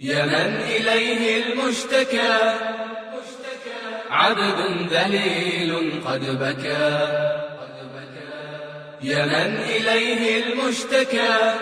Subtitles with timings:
[0.00, 2.56] يا من إليه المشتكى.
[4.10, 6.90] عبد ذليل قد بكى.
[9.02, 11.54] يا من إليه المشتكى.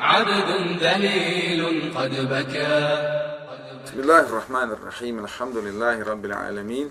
[0.00, 2.82] عبد ذليل قد بكى.
[3.84, 5.24] بسم الله الرحمن الرحيم.
[5.24, 6.90] الحمد لله رب العالمين.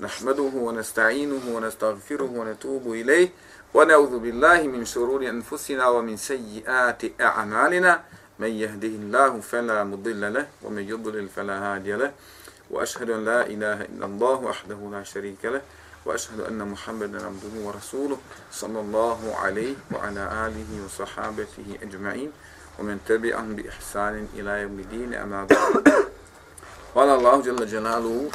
[0.00, 3.28] نحمده ونستعينه ونستغفره ونتوب إليه.
[3.74, 8.02] ونعوذ بالله من شرور أنفسنا ومن سيئات أعمالنا.
[8.38, 12.12] من يهده الله فلا مضل له ومن يضلل فلا هادي له
[12.70, 15.62] وأشهد أن لا إله إلا الله وحده لا شريك له
[16.04, 18.18] وأشهد أن محمدا عبده ورسوله
[18.52, 22.32] صلى الله عليه وعلى آله وصحابته أجمعين
[22.78, 25.88] ومن تبعهم بإحسان إلى يوم الدين أما بعد
[26.94, 28.30] قال الله جل جلاله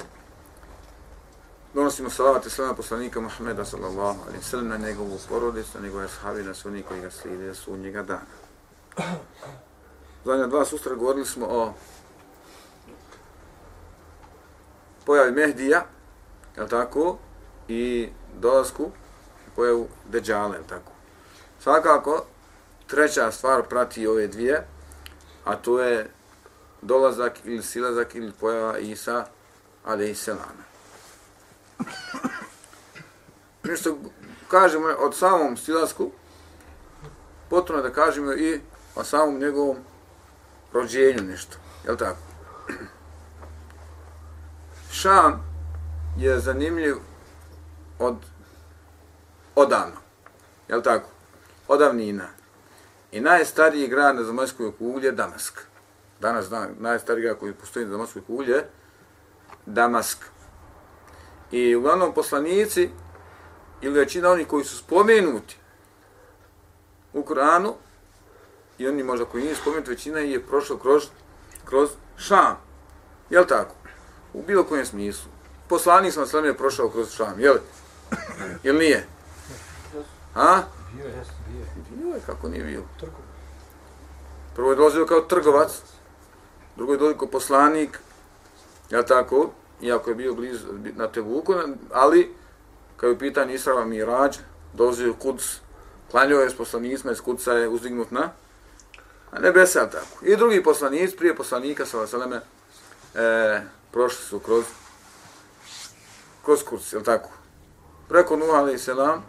[1.76, 6.44] Donosimo salavat i salama poslanika Muhammeda sallallahu alaihi sallam na njegovu porodicu, na njegove sahabi,
[6.44, 8.28] na sunni koji ga slijede su njega dana.
[10.26, 11.74] Zadnja dva sustra govorili smo o
[15.06, 15.86] pojavi Mehdija,
[16.58, 17.18] je tako,
[17.68, 18.92] i dolazku
[19.56, 20.92] pojavu Deđale, je tako.
[21.60, 22.26] Svakako,
[22.88, 24.68] treća stvar prati ove dvije,
[25.46, 26.10] a to je
[26.82, 29.26] dolazak ili silazak ili pojava Isa,
[29.86, 30.64] ali i Selana.
[33.64, 34.10] Nešto ono
[34.48, 36.12] kažemo od samom silasku,
[37.50, 38.62] potrebno da kažemo i
[38.96, 39.78] o samom njegovom
[40.74, 41.58] rođenju nešto.
[41.86, 42.20] jel tako?
[44.92, 45.44] Šam
[46.18, 46.96] je zanimljiv
[48.00, 48.16] od
[49.56, 49.96] odavno.
[50.68, 51.10] jel tako?
[51.68, 52.28] Odavnina.
[53.12, 55.60] I najstariji grad na zemaljskoj kugli je Damask.
[56.20, 58.70] Danas dan, najstariji grad koji postoji na zemaljskoj kugli je
[59.66, 60.26] Damask.
[61.52, 62.90] I uglavnom poslanici
[63.82, 65.58] ili većina onih koji su spomenuti
[67.14, 67.76] u Koranu
[68.78, 71.04] i oni možda koji nije spomenuti, većina je prošla kroz,
[71.66, 72.58] kroz Šam.
[73.30, 73.76] Je li tako?
[74.34, 75.32] U bilo kojem smislu.
[75.68, 77.60] Poslanik sam je prošao kroz Šam, je li?
[78.64, 79.08] Je li nije?
[80.36, 80.62] A?
[80.94, 81.24] Bio je,
[81.98, 82.16] bio je.
[82.16, 82.84] Je, kako nije bio?
[84.56, 85.72] Prvo je dolazio kao trgovac,
[86.76, 88.00] drugo je dolazio kao poslanik,
[88.90, 89.50] je li tako?
[89.82, 91.54] Iako je bio blizu na Tebuku,
[91.92, 92.36] ali
[92.98, 94.38] kad je pitan Israva Mirađ,
[94.74, 95.60] dolazio u Kuds,
[96.12, 98.30] klanjao je s poslanicima, iz Kudsa je uzdignut na
[99.40, 100.26] nebesa, tako.
[100.26, 102.42] I drugi poslanici, prije poslanika, sa Vaseleme,
[103.16, 103.62] e,
[103.92, 104.66] prošli su kroz,
[106.46, 107.30] kroz kurs, je tako?
[108.10, 109.26] Preko Nuh, ali selam,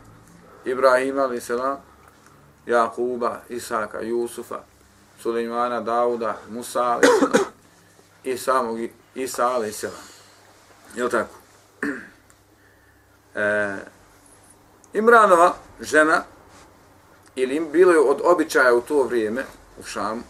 [0.64, 1.76] Ibrahim, ali selam,
[2.66, 4.62] Jakuba, Isaka, Jusufa,
[5.20, 7.46] Suleimana, Dauda, Musa, ali selam,
[8.24, 8.78] i samog
[9.14, 10.02] Isa, ali selam.
[10.94, 11.34] Je tako?
[13.34, 13.76] E,
[14.92, 16.24] Imranova žena,
[17.34, 19.44] ili im bilo je od običaja u to vrijeme,
[19.78, 20.22] u Šamu,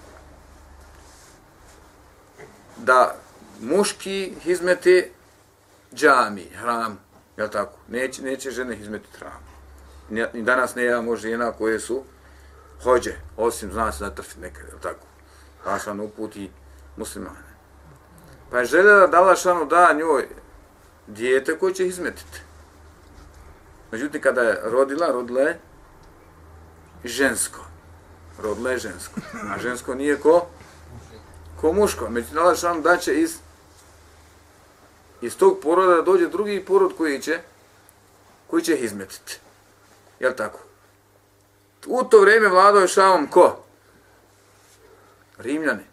[2.77, 3.15] da
[3.61, 5.11] muški hizmete
[5.95, 6.99] džami, hram,
[7.37, 7.79] je tako?
[7.89, 9.43] Neće, neće žene izmeti hram.
[10.11, 12.03] Ni danas ne imamo žena koje su
[12.83, 15.07] hođe, osim zna se natrfi nekad, je tako?
[15.65, 16.51] Hašan uputi
[16.97, 17.53] muslimane.
[18.51, 20.29] Pa je željela da Lašanu šanu da njoj
[21.07, 22.41] dijete koje će izmetiti.
[23.93, 25.61] Međutim, kada je rodila, rodila je
[27.05, 27.72] žensko.
[28.38, 29.20] Rodila je žensko.
[29.54, 30.47] A žensko nije ko?
[31.60, 32.10] Ko muško.
[32.10, 33.37] Međutim, Allah da će iz,
[35.20, 37.41] iz tog poroda da dođe drugi porod koji će
[38.53, 39.41] koji će izmetiti.
[40.20, 40.59] Jel tako?
[41.87, 43.65] U to vrijeme vladao je šamom ko?
[45.38, 45.84] Rimljani.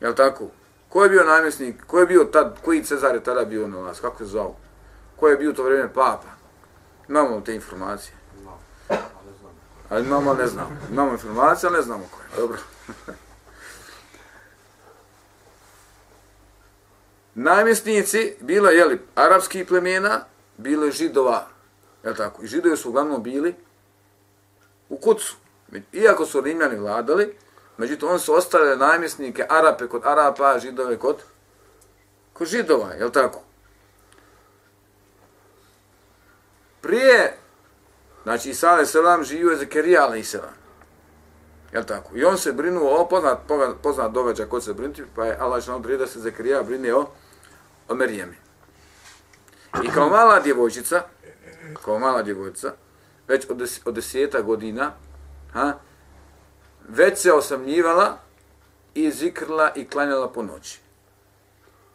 [0.00, 0.48] Jel tako?
[0.88, 1.86] Ko je bio namjesnik?
[1.86, 2.58] Ko je bio tad?
[2.64, 4.00] Koji Cezar je tada bio na vas?
[4.00, 4.56] Kako se zvao?
[5.16, 6.28] Ko je bio to vrijeme papa?
[7.08, 8.14] Imamo te informacije.
[9.92, 10.70] A imamo, ne znamo.
[10.90, 12.26] Imamo informacije, ali ne znamo koje.
[12.36, 12.58] Dobro.
[17.34, 20.24] Namjesnici, bilo je, li arapski plemena,
[20.56, 21.46] bilo je židova,
[22.04, 22.42] je tako?
[22.42, 23.54] I židovi su uglavnom bili
[24.88, 25.36] u kucu.
[25.92, 27.36] Iako su rimljani vladali,
[27.76, 31.22] međutim, oni su ostale namjesnike Arape kod Arapa, židove kod,
[32.32, 33.42] kod židova, je tako?
[36.80, 37.41] Prije,
[38.22, 40.62] znači Isa alaih selam živio je Zekerija alaih selam.
[41.86, 42.16] Tako?
[42.16, 43.38] I on se brinuo o poznat,
[43.82, 47.06] poznat događaj kod se brinuti, pa je Allah što da se Zekerija brine o,
[47.88, 48.36] o Merijemi.
[49.84, 51.02] I kao mala djevojčica,
[51.84, 52.72] kao mala djevojčica,
[53.28, 54.92] već od, des, od deseta godina,
[55.52, 55.72] ha,
[56.88, 58.18] već se osamljivala
[58.94, 60.80] i zikrla i klanjala po noći.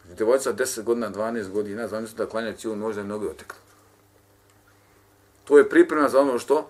[0.04, 3.67] Znači, djevojčica 10 godina, 12 godina, znam da klanja cijelu noć da je noge otekla.
[5.48, 6.68] To je priprema za ono što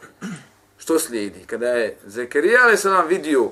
[0.78, 1.44] što slijedi.
[1.46, 3.50] Kada je Zekerija ali se nam vidio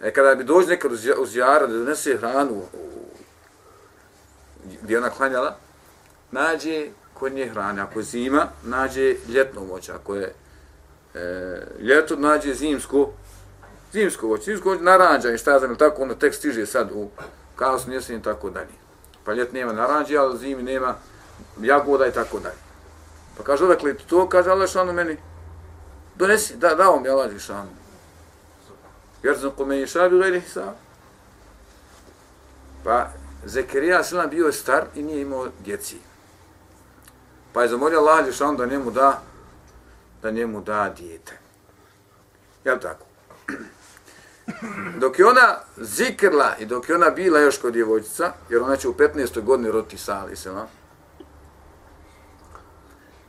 [0.00, 2.64] E, kada bi dođe nekad uz jara da donese hranu u,
[4.82, 5.56] gdje ona klanjala,
[6.30, 7.82] nađe kod nje hrane.
[7.82, 9.92] Ako je zima, nađe ljetno voće.
[9.92, 10.34] Ako je
[11.14, 13.10] e, ljeto, nađe zimsko,
[13.92, 14.44] zimsko voće.
[14.44, 17.08] Zimsko voće naranđa i šta znam, tako ono tek stiže sad u
[17.56, 18.78] kaos njesen i tako dalje.
[19.24, 20.94] Pa ljet nema naranđe, ali zimi nema
[21.60, 22.67] jagoda i tako dalje.
[23.36, 25.16] Pa kaže, odakle to, kaže Allah šanu meni,
[26.16, 27.70] donesi, da, dao mi Allah šanu.
[29.22, 30.74] Jer znam ko meni šabi gajri hisab.
[32.84, 33.08] Pa
[33.44, 35.96] Zekerija Silam bio je star i nije imao djeci.
[37.52, 39.22] Pa je zamolio Allah Đešan da njemu da
[40.22, 41.38] da njemu da dijete.
[42.64, 43.04] Jel tako?
[45.00, 48.88] Dok je ona zikrla i dok je ona bila još kod djevojčica, jer ona će
[48.88, 49.42] u 15.
[49.42, 50.66] godini roti Sali Ali Selam,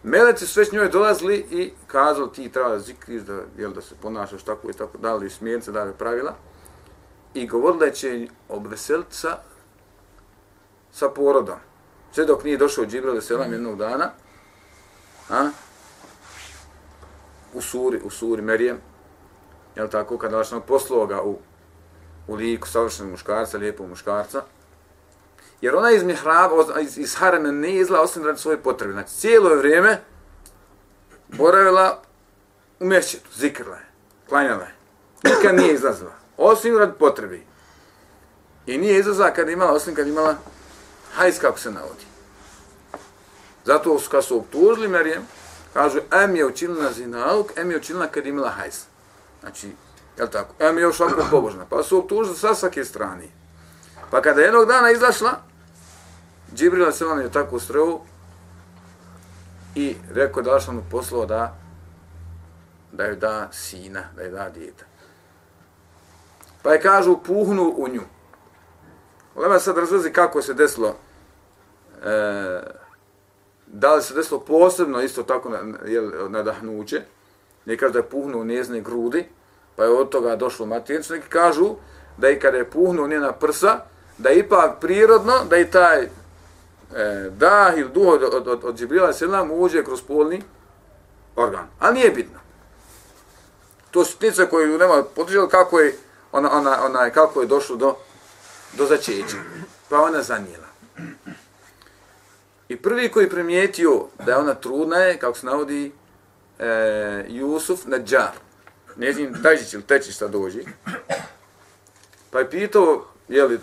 [0.03, 3.95] Meleci su već njoj dolazili i kazali ti treba da zikriš, da, jel, da se
[4.01, 6.35] ponašaš tako i tako, dali smjerce, dali pravila.
[7.33, 9.37] I govorila da će obveseliti sa,
[10.91, 11.57] sa porodom.
[12.11, 14.11] Sve dok nije došao Džibril da selam jednog dana,
[15.29, 15.49] a,
[17.53, 18.77] u suri, u suri Merijem,
[19.75, 21.39] jel tako, kada vaš poslao ga u,
[22.27, 24.43] u liku savršenog muškarca, lijepog muškarca,
[25.61, 28.93] Jer ona iz mihraba, iz, iz harame ne izla osim radi svoje potrebe.
[28.93, 30.01] Znači, cijelo vrijeme
[31.27, 32.01] boravila
[32.79, 33.85] u mešćetu, zikrla je,
[34.29, 34.75] klanjala je.
[35.23, 37.45] Nikad nije izlazila, osim radi potrebi.
[38.65, 40.35] I nije izlazila kad imala, osim kad imala
[41.15, 42.05] hajs, kako se navodi.
[43.65, 45.21] Zato su, kad su obtužili Merijem,
[45.73, 48.83] kažu, em je učinila zinaluk, em je učinila kad imala hajs.
[49.41, 49.67] Znači,
[50.17, 50.53] je li tako?
[50.59, 51.65] Em je još ovako pobožna.
[51.69, 53.27] Pa su obtužili sa svake strane.
[54.11, 55.48] Pa kada jednog dana izašla,
[56.55, 57.99] Džibril se vam je tako ustrojio
[59.75, 61.55] i rekao da sam mu poslao da
[62.91, 64.85] da joj da sina, da joj da djeta.
[66.61, 68.01] Pa je kažu puhnu u nju.
[69.35, 70.95] Lema sad razlazi kako se desilo
[72.03, 72.61] e,
[73.67, 75.51] da li se desilo posebno isto tako
[75.85, 77.01] jel, nadahnuće,
[77.65, 79.25] neki kažu da je puhnu u njezne grudi,
[79.75, 81.75] pa je od toga došlo materinstvo, neki kažu
[82.17, 83.79] da i kada je puhnu njena prsa,
[84.17, 86.09] da je ipak prirodno da i taj
[86.95, 90.41] e, dah ili duh od, od, od, od Džibrila Selam uđe kroz polni
[91.35, 91.67] organ.
[91.79, 92.39] Ali nije bitno.
[93.91, 95.97] To su ptica koje nema potižela kako je
[96.31, 97.95] ona, ona, ona, kako je došlo do,
[98.73, 99.37] do začeća.
[99.89, 100.67] Pa ona zanijela.
[102.69, 105.91] I prvi koji primijetio da je ona trudna je, kako se navodi,
[106.59, 108.31] e, Jusuf Nadjar.
[108.97, 110.65] Njezin tajžić ili tečić šta dođi.
[112.31, 113.59] Pa je pitao, jeli,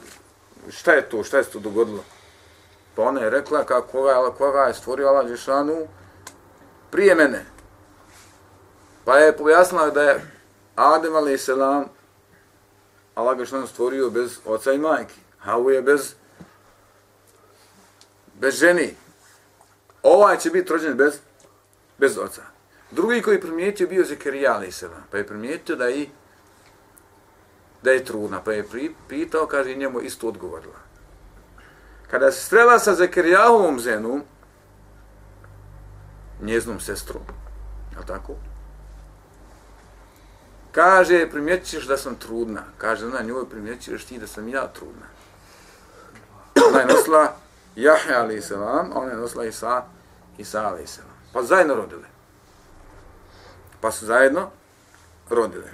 [0.71, 2.05] šta je to, šta je to dogodilo?
[2.97, 5.89] Pa ona je rekla kako koga, koga je stvorio Allah Žešanu
[6.91, 7.45] prije mene.
[9.05, 10.33] Pa je pojasnila da je
[10.77, 11.49] Adem a.s.
[13.15, 15.15] Allah Žešanu stvorio bez oca i majke.
[15.39, 16.15] Havu je bez,
[18.35, 18.97] bez ženi.
[20.03, 21.19] Ovaj će biti rođen bez,
[21.99, 22.43] bez oca.
[22.91, 24.85] Drugi koji primijetio bio Zekerija a.s.
[25.11, 26.07] Pa je primijetio da je
[27.83, 28.41] da je trudna.
[28.45, 28.65] Pa je
[29.09, 30.86] pitao, kaže, njemu isto odgovorila
[32.11, 34.23] kada se strela sa Zekerijahovom zenom,
[36.43, 37.23] njeznom sestrom,
[37.99, 38.35] je tako?
[40.73, 42.63] Kaže, primjećiš da sam trudna.
[42.79, 45.07] Kaže, ona njoj primjećiš ti da sam ja trudna.
[46.69, 47.37] Ona je nosila
[47.77, 49.85] Jahja alaih selam, a ona je nosila Isa,
[50.39, 51.17] Isa alaih selam.
[51.33, 52.09] Pa zajedno rodile.
[53.81, 54.51] Pa su zajedno
[55.31, 55.71] rodile.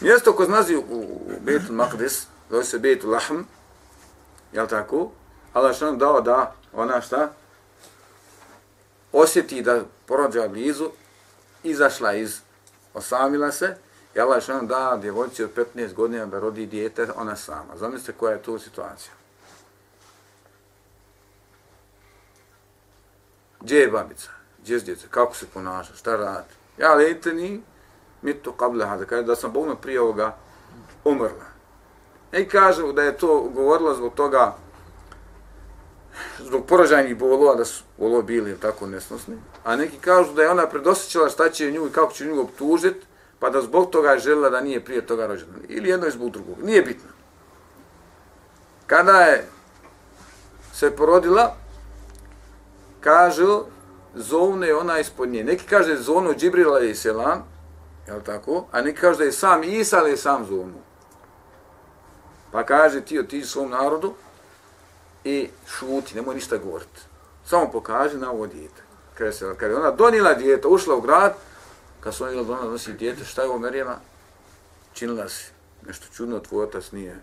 [0.00, 3.42] Mjesto ko znazi u Betul Maqdis, zove se Betul Lahm,
[4.52, 5.10] jel tako?
[5.52, 7.30] Allah što nam dao da ona šta
[9.12, 10.90] osjeti da porođa blizu,
[11.62, 12.40] izašla iz,
[12.94, 13.76] osamila se,
[14.14, 17.76] i Allah što nam da djevojci od 15 godina da rodi dijete, ona sama.
[17.76, 19.12] Zamislite koja je tu situacija.
[23.60, 24.30] Gdje je babica?
[24.62, 25.06] Gdje je djece?
[25.10, 25.94] Kako se ponaša?
[25.94, 26.54] Šta radi?
[26.78, 27.62] Ja lejte ni
[28.22, 30.36] mi to kable hada, kaže da sam bolno prije ovoga
[31.04, 31.46] umrla.
[32.32, 34.56] I kažu da je to govorila zbog toga
[36.38, 40.66] zbog poražajnih bolova, da su bolovi bili tako nesnosni, a neki kažu da je ona
[40.66, 43.06] predosjećala šta će nju i kako će nju optužiti,
[43.38, 45.52] pa da zbog toga je željela da nije prije toga rođena.
[45.68, 46.56] Ili jedno je zbog drugog.
[46.64, 47.10] Nije bitno.
[48.86, 49.48] Kada je
[50.72, 51.56] se porodila,
[53.00, 53.64] kažu,
[54.14, 55.44] zovne ona ispod nje.
[55.44, 57.44] Neki kaže da je zovno Džibrila i Selam,
[58.06, 58.66] je tako?
[58.72, 60.78] A neki kaže da je sam Isa, ali je sam zovno.
[62.52, 64.14] Pa kaže ti otiđi svom narodu,
[65.24, 67.00] i šuti, nemoj ništa govoriti.
[67.44, 68.82] Samo pokaži na ovo dijete.
[69.14, 71.34] Kad, se, kad je ona donila dijete, ušla u grad,
[72.00, 73.96] kad su oni donila nosi dijete, šta je ovo Merijema?
[74.92, 75.50] Činila si.
[75.86, 77.16] nešto čudno, tvoj otac nije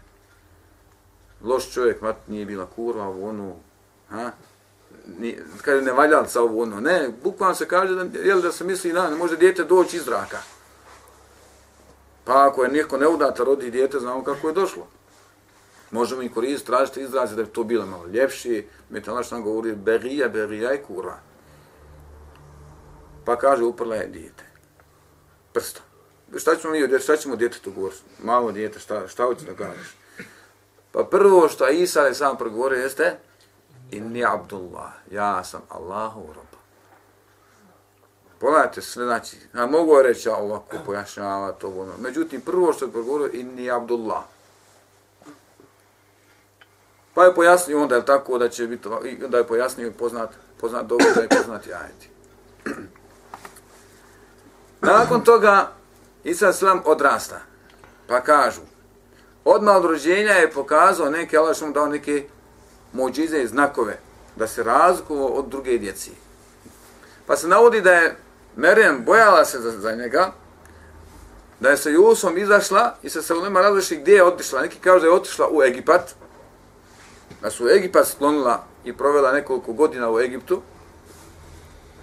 [1.41, 3.55] loš čovjek, mat nije bila kurva, ovo ono,
[4.09, 4.31] ha?
[5.19, 8.93] Ni, kada ne valjalca ovo ono, ne, bukvalno se kaže da, jel, da se misli
[8.93, 10.37] na, ne može dijete doći iz zraka.
[12.23, 14.87] Pa ako je niko neudata rodi dijete, znamo kako je došlo.
[15.91, 18.67] Možemo i koristiti, tražiti izraze da bi to bilo malo ljepši.
[18.89, 21.19] Metalaš nam govori berija, berija i kura.
[23.25, 24.43] Pa kaže uprla je dijete.
[25.53, 25.81] Prsto.
[26.37, 28.01] Šta ćemo mi šta ćemo djetetu govoriti?
[28.23, 29.95] Malo dijete, šta, šta hoće da kažeš?
[30.91, 33.17] Pa prvo što Isa je sam progovorio jeste
[33.91, 36.45] Inni Abdullah, ja sam Allahu rob.
[38.39, 41.93] Pogledajte sve, znači, ja mogu reći ovako pojašnjava to ono.
[41.99, 44.23] Međutim, prvo što je progovorio Inni Abdullah.
[47.19, 48.89] Pa je pojasnio onda je tako da će biti,
[49.27, 52.09] da je pojasnio poznat, poznat dobro da je poznat ajeti.
[54.91, 55.71] Nakon toga
[56.23, 57.39] Isa Slam odrasta.
[58.07, 58.61] Pa kažu,
[59.45, 62.27] odmah od rođenja je pokazao neke, Allah što mu dao neke
[62.93, 63.99] mođize i znakove,
[64.35, 66.11] da se razlikovao od druge djeci.
[67.27, 68.17] Pa se navodi da je
[68.55, 70.31] Merijem bojala se za, za njega,
[71.59, 74.61] da je sa Jusom izašla i se Salonima razlišli gdje je otišla.
[74.61, 76.15] Neki kažu da je otišla u Egipat,
[77.41, 80.61] da su Egipat sklonila i provela nekoliko godina u Egiptu,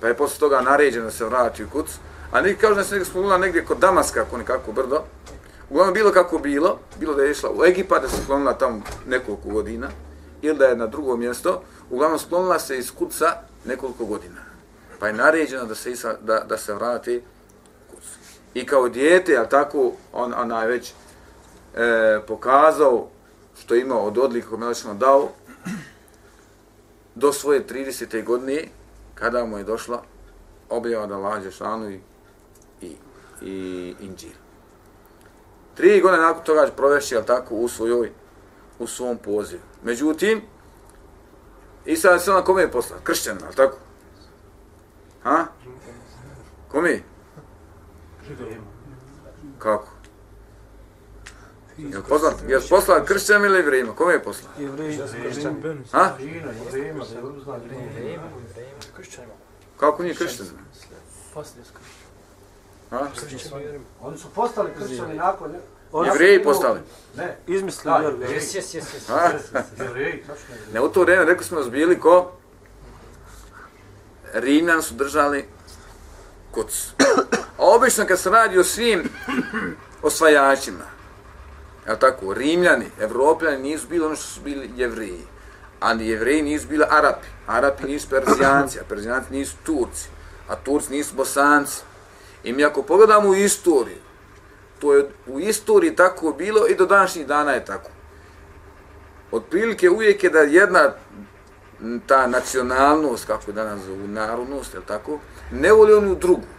[0.00, 1.86] pa je posle toga naređeno da se vrati u kuc,
[2.32, 5.02] a neki kažu da se sklonila negdje kod Damaska, ako nekako brdo,
[5.70, 9.48] Uglavnom, bilo kako bilo, bilo da je išla u Egipat, da se sklonila tamo nekoliko
[9.48, 9.88] godina,
[10.42, 13.32] ili da je na drugo mjesto, uglavnom sklonila se iz kuca
[13.64, 14.40] nekoliko godina.
[14.98, 17.22] Pa je naređeno da se, isa, da, da se vrati
[17.90, 18.04] kuc.
[18.54, 20.92] I kao dijete, a tako, on, ona je već
[21.74, 23.08] e, pokazao
[23.66, 25.28] što je imao od odlika koje je dao,
[27.14, 28.24] do svoje 30.
[28.24, 28.64] godine,
[29.14, 30.02] kada mu je došla
[30.68, 32.00] objava da lađe šanu i,
[32.80, 32.96] i,
[33.42, 34.36] i inđir.
[35.74, 38.12] Tri godine nakon toga će provešći, jel tako, u svojoj,
[38.78, 39.62] u svom pozivu.
[39.82, 40.42] Međutim,
[41.84, 43.00] Isa je sada kome je poslan?
[43.04, 43.76] Kršćan, jel tako?
[45.22, 45.46] Ha?
[46.68, 47.00] Kome?
[49.58, 49.95] Kako?
[51.78, 53.90] Je poslan, je poslan kršćan ili vrijeme?
[53.96, 54.52] Kome je poslan?
[55.92, 56.16] Ha?
[59.76, 60.46] Kako nije kršćan?
[61.34, 61.64] Poslije
[62.90, 63.08] Ha?
[64.00, 65.54] Oni su postali kršćani nakon...
[66.06, 66.80] Jevreji postali.
[67.16, 67.36] Ne.
[67.46, 68.32] Izmislili vjeru.
[68.32, 69.08] Jes, jes, jes.
[69.78, 70.24] Jevreji,
[70.72, 72.32] Ne, u to vrijeme rekli smo bili ko?
[74.32, 75.44] Rimljan su držali
[76.50, 76.88] kuc.
[77.58, 79.08] A obično kad se radi o svim
[80.02, 80.84] osvajačima,
[81.92, 85.24] je tako, Rimljani, Evropljani nisu bili ono što su bili jevreji.
[85.80, 87.26] A ni jevreji nisu bili Arapi.
[87.46, 90.08] Arapi nisu Perzijanci, a Perzijanci nisu Turci.
[90.48, 91.82] A Turci nisu Bosanci.
[92.44, 93.98] I mi ako pogledamo u istoriju,
[94.78, 97.90] to je u istoriji tako bilo i do današnjih dana je tako.
[99.32, 100.92] Otprilike uvijek je da jedna
[102.06, 105.18] ta nacionalnost, kako je danas zovu, narodnost, je tako,
[105.52, 106.55] ne voli onu drugu.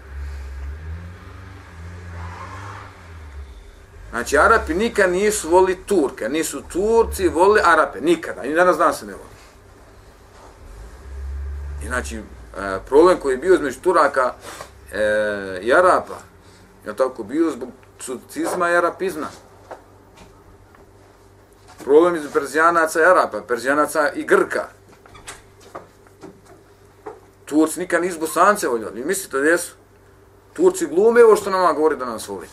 [4.18, 9.06] Znači, Arapi nikad nisu voli Turke, nisu Turci voli Arape, nikada, i danas dan se
[9.06, 9.36] ne voli.
[11.84, 12.22] I znači, e,
[12.86, 14.34] problem koji je bio između Turaka
[14.94, 16.18] e, i Arapa,
[16.86, 17.70] je tako bio zbog
[18.00, 19.28] sucizma i arapizma.
[21.84, 24.68] Problem između Perzijanaca i Arapa, Perzijanaca i Grka.
[27.46, 29.06] Turci nikad nisu Bosance voljeli.
[29.06, 29.76] Mislite da jesu?
[30.54, 32.48] Turci glume ovo što nama govori da nas voli.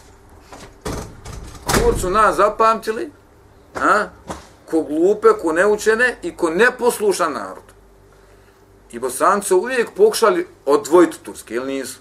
[1.85, 3.11] Turci nas zapamtili,
[3.75, 4.09] a?
[4.71, 7.65] ko glupe, ko neučene i ko neposlušan narod.
[8.93, 11.99] I Bosanci su uvijek pokušali odvojiti Turske, ili nisu?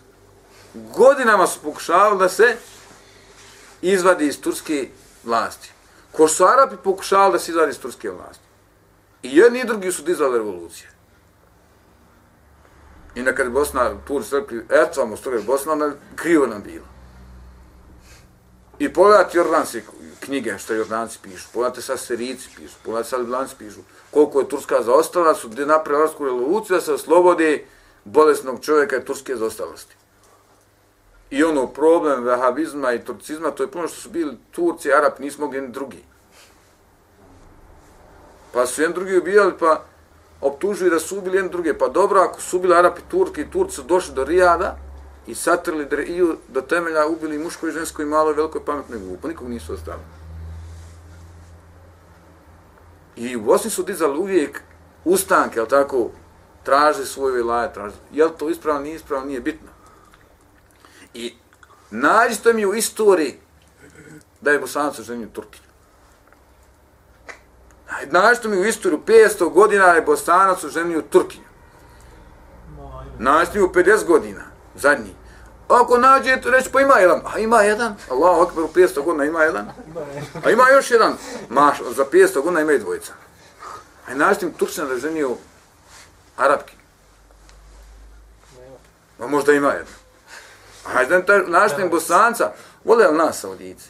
[0.73, 2.57] godinama su pokušavali da se
[3.81, 4.89] izvadi iz turske
[5.23, 5.71] vlasti.
[6.11, 8.45] Ko su Arapi pokušavali da se izvadi iz turske vlasti.
[9.23, 10.89] I jedni i drugi su dizali revolucije.
[13.15, 16.92] I nekad Bosna, Turci rekli, eto vam ustoje Bosna, krivo nam bilo.
[18.83, 19.81] I pogledajte Jordanske
[20.19, 23.79] knjige što Jordanci pišu, pogledajte sa Serici pišu, pogledajte sa Liblanci pišu,
[24.11, 27.65] koliko je Turska zaostala, su gdje napravili revoluciju da se oslobodi
[28.03, 29.95] bolesnog čovjeka i Turske zaostalosti
[31.33, 35.31] i ono problem vahabizma i turcizma, to je puno što su bili Turci Arab, Arapi,
[35.39, 36.03] mogli jedni drugi.
[38.51, 39.83] Pa su jedni drugi ubijali, pa
[40.41, 41.73] optužuju da su ubili jedni druge.
[41.73, 44.77] Pa dobro, ako su ubili Arapi, Turki i Turci su došli do Rijada
[45.27, 48.95] i satrli Driju do temelja, ubili muško i žensko i malo i veliko i pametno
[48.95, 49.27] i glupo.
[49.27, 50.01] Nikog nisu ostali.
[53.15, 54.61] I u Bosni su dizali uvijek
[55.05, 56.09] ustanke, ali tako,
[56.63, 57.95] traže svoje vilaje, ovaj traže.
[58.11, 59.69] Je li to ispravno, nije ispravno, nije bitno.
[61.13, 61.33] I
[61.91, 63.39] nađite mi u istoriji
[64.41, 65.67] da je Bosanac ženio Turkinju.
[68.05, 71.45] Nađite mi u istoriju 500 godina je Bosanac ženio Turkinju.
[73.19, 75.15] Nađite mi u 50 godina, zadnji.
[75.67, 77.21] Ako nađe, reći, pa ima jedan.
[77.33, 77.95] A ima jedan.
[78.11, 79.69] Allah, akbar, u 500 godina ima jedan.
[80.45, 81.13] A ima još jedan.
[81.49, 83.13] Maš, za 500 godina ima i dvojica.
[84.07, 85.07] A našto mi Turčina da
[86.37, 86.75] Arabki.
[89.19, 89.93] Ma možda ima jedan.
[90.83, 92.51] Hajde, našto mi Bosanca,
[92.83, 93.89] vole li nas Saudijici?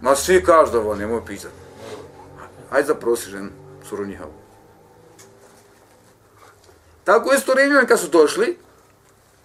[0.00, 1.54] Ma svi kažu da vole, nemoj pisati.
[2.70, 3.50] Hajde zaprosi ženu,
[3.88, 4.32] suru njihovu.
[7.04, 8.58] Tako isto Rimljani kad su došli,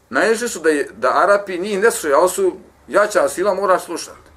[0.09, 2.57] najviše su da, je, da Arapi njih ne slušaju, ali su
[2.87, 4.29] jača sila, moraš slušati.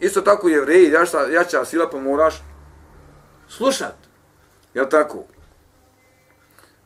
[0.00, 2.42] Isto tako jevreji, jača, jača sila, pa moraš
[3.48, 3.96] slušat.
[4.74, 5.24] Jel tako?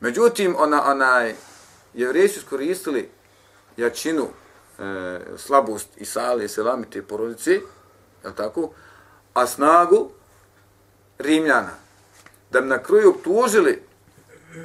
[0.01, 1.35] Međutim, ona, onaj,
[1.95, 3.11] jevreji su iskoristili
[3.77, 4.29] jačinu,
[4.79, 7.61] e, slabost i sale i selamite porodice,
[8.25, 8.71] jel tako?
[9.35, 10.11] A snagu
[11.19, 11.71] Rimljana.
[12.51, 13.83] Da bi na kraju optužili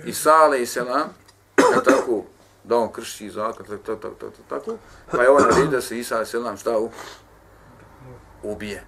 [0.06, 1.10] i sale i selam,
[1.72, 2.24] jel tako?
[2.64, 4.78] Da on krši zakon, tako, tako, tako, tako, tako.
[5.12, 6.36] Pa je ovaj naredio da se Isa a.s.
[6.60, 6.90] šta u?
[8.44, 8.84] Ubije.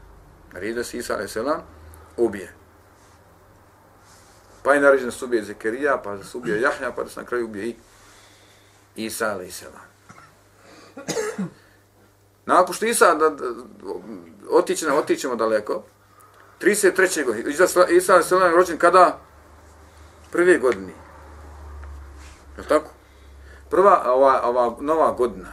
[0.54, 1.38] Naredio da se Isa a.s.
[2.18, 2.54] ubije.
[4.64, 7.20] Pa je naređen da se ubije Zekerija, pa da se ubije Jahja, pa da se
[7.20, 7.76] na kraju ubije i
[8.96, 9.52] Isa i.
[12.46, 13.46] Nakon što Isa, da, da,
[14.50, 15.84] otićemo, otićemo daleko,
[16.62, 17.26] 33.
[17.26, 17.52] godine,
[17.90, 18.32] Isa a.s.
[18.32, 19.20] je rođen kada?
[20.32, 20.94] Prve godine.
[22.58, 22.93] Je tako?
[23.74, 25.50] Prva, ova, ova nova godina,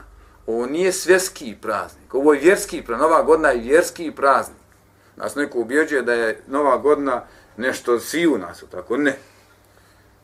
[0.46, 4.58] ovo nije svjetski praznik, ovo je vjerski praznik, nova godina je vjerski praznik.
[5.16, 7.22] Nas neko ubjeđuje da je nova godina
[7.56, 8.96] nešto svi u nas, tako?
[8.96, 9.18] Ne.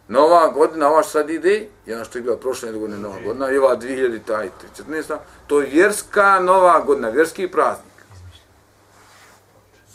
[0.08, 3.58] Nova godina, ova što sad ide, jedna što je bila prošle godine nova godina, i
[3.58, 5.16] ova 2014.
[5.46, 8.04] To je vjerska nova godina, vjerski praznik.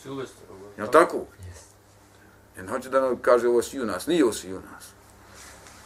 [0.02, 0.46] Silvestra.
[0.78, 1.18] Je li tako?
[2.58, 4.91] Jer hoće da nam kaže ovo svi u nas, nije ovo svi u nas.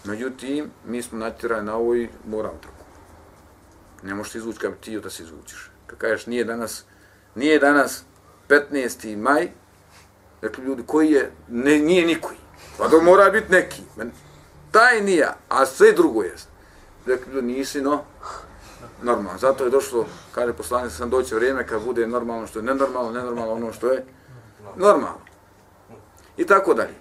[0.05, 2.85] Međutim, mi smo natjerani na ovo i moram tako.
[4.03, 5.71] Ne možeš izvući kao ti da se izvučiš.
[5.87, 6.83] Kad kažeš nije danas,
[7.35, 8.03] nije danas
[8.49, 9.17] 15.
[9.17, 9.47] maj,
[10.41, 12.37] rekli ljudi koji je, ne, nije nikoji.
[12.77, 13.81] Pa to mora biti neki.
[14.71, 16.35] Taj nije, a sve drugo je.
[17.05, 18.03] Rekli ljudi, nisi, no,
[19.01, 19.39] normalno.
[19.39, 23.53] Zato je došlo, kaže poslanik, sam doći vrijeme kad bude normalno što je nenormalno, nenormalno
[23.53, 24.05] ono što je
[24.75, 25.19] normalno.
[26.37, 26.95] I tako dalje.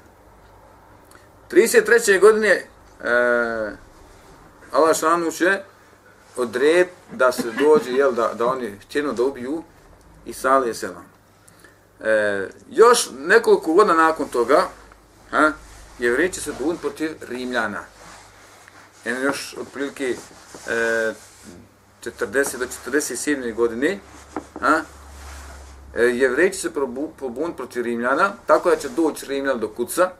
[1.51, 2.21] 33.
[2.21, 2.67] godine
[3.01, 3.77] e,
[4.73, 5.61] Allah šanu će
[6.37, 9.63] odred da se dođe, jel, da, da oni htjeno da ubiju
[10.27, 10.91] i sali se.
[12.01, 14.69] E, još nekoliko godina nakon toga,
[15.31, 15.53] ha,
[15.99, 17.85] jevreji će se buniti protiv Rimljana.
[19.05, 20.17] Eno još otprilike
[20.69, 21.15] e,
[22.05, 23.55] 40 do 47.
[23.55, 23.99] godine,
[24.61, 24.81] ha,
[25.95, 26.71] e, jevreji će se
[27.19, 30.11] pobuniti protiv Rimljana, tako da će doći Rimljan do kuca,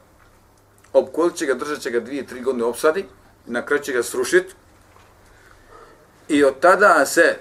[0.95, 3.05] opkolit će ga, držat će ga dvije, tri godine opsadi,
[3.47, 4.55] na kraju će ga srušiti,
[6.29, 7.37] i od tada se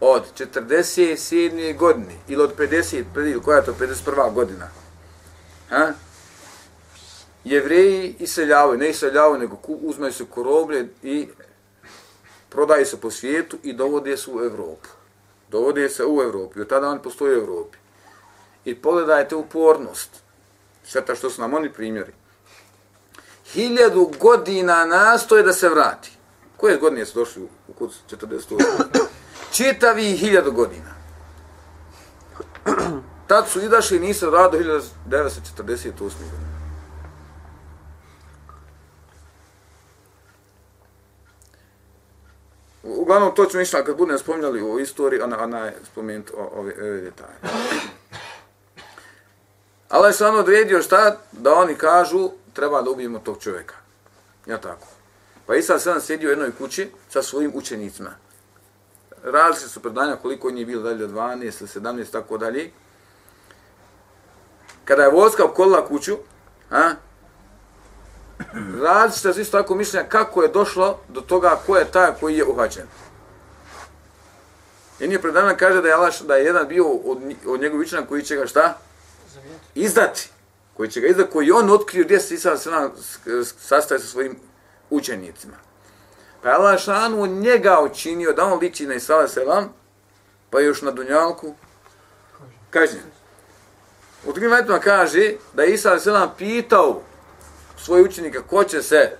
[0.00, 1.76] od 47.
[1.76, 3.04] godine ili od 50.
[3.16, 4.34] ili koja je to 51.
[4.34, 4.68] godina,
[5.68, 5.92] ha?
[7.44, 11.28] jevreji iseljavaju, ne iseljavaju, nego uzmaju se koroblje i
[12.48, 14.88] prodaju se po svijetu i dovode se u Evropu.
[15.50, 17.78] Dovode se u Evropu i od tada oni postoje u Evropi.
[18.64, 20.10] I pogledajte upornost.
[20.84, 22.12] Sveta što su nam oni primjeri.
[23.52, 26.10] Hiljadu godina nastoje da se vrati.
[26.56, 28.64] Koje godine su došli u kuc 48?
[29.52, 30.94] Čitavi hiljadu godina.
[33.26, 35.92] Tad su izašli i nisu rado 1948.
[35.98, 36.48] godine.
[42.82, 46.74] Uglavnom, to ćemo išla kad budem spominjali o istoriji, ona, ona je spomenuti o, ove,
[46.80, 47.34] ove detalje.
[49.88, 51.16] Allah je sam odredio šta?
[51.32, 53.74] Da oni kažu, treba da ubijemo tog čovjeka.
[54.46, 54.86] Ja tako.
[55.46, 58.10] Pa Isa sam sjedio u jednoj kući sa svojim učenicima.
[59.22, 62.70] Različite su predanja koliko njih bilo dalje 12 ili 17 tako dalje.
[64.84, 66.16] Kada je vojska opkolila kuću,
[66.70, 66.90] a,
[68.82, 72.44] različite su isto tako mišljenja kako je došlo do toga ko je taj koji je
[72.44, 72.86] uhaćen.
[75.00, 78.22] I nije predana kaže da je Allah, da je jedan bio od, od njegovih koji
[78.22, 78.78] će ga šta?
[79.74, 80.37] Izdati.
[80.78, 82.56] Koji će ga izdati, koji on otkrio gdje se Isa
[83.58, 84.36] sastaje sa svojim
[84.90, 85.56] učenicima.
[86.42, 89.74] Pa je Allah šanu njega učinio da on liči na Isa selam,
[90.50, 91.54] pa još na Dunjalku
[92.70, 93.02] kažnjen.
[94.26, 97.02] U drugim ajtima kaže da je Isa selam pitao
[97.76, 99.16] svoj učenika ko će se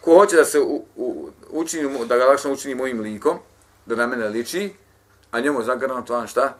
[0.00, 3.38] ko hoće da se u, u, učini, da ga lakše učini mojim likom,
[3.86, 4.72] da na mene liči,
[5.30, 6.56] a njemu je zagarantovan šta?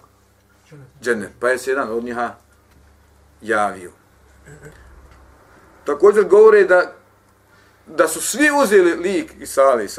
[1.03, 1.31] džennet.
[1.41, 2.35] Pa je se jedan od njiha
[3.43, 3.91] javio.
[5.85, 6.93] Također govore da
[7.87, 9.91] da su svi uzeli lik Isa alaih.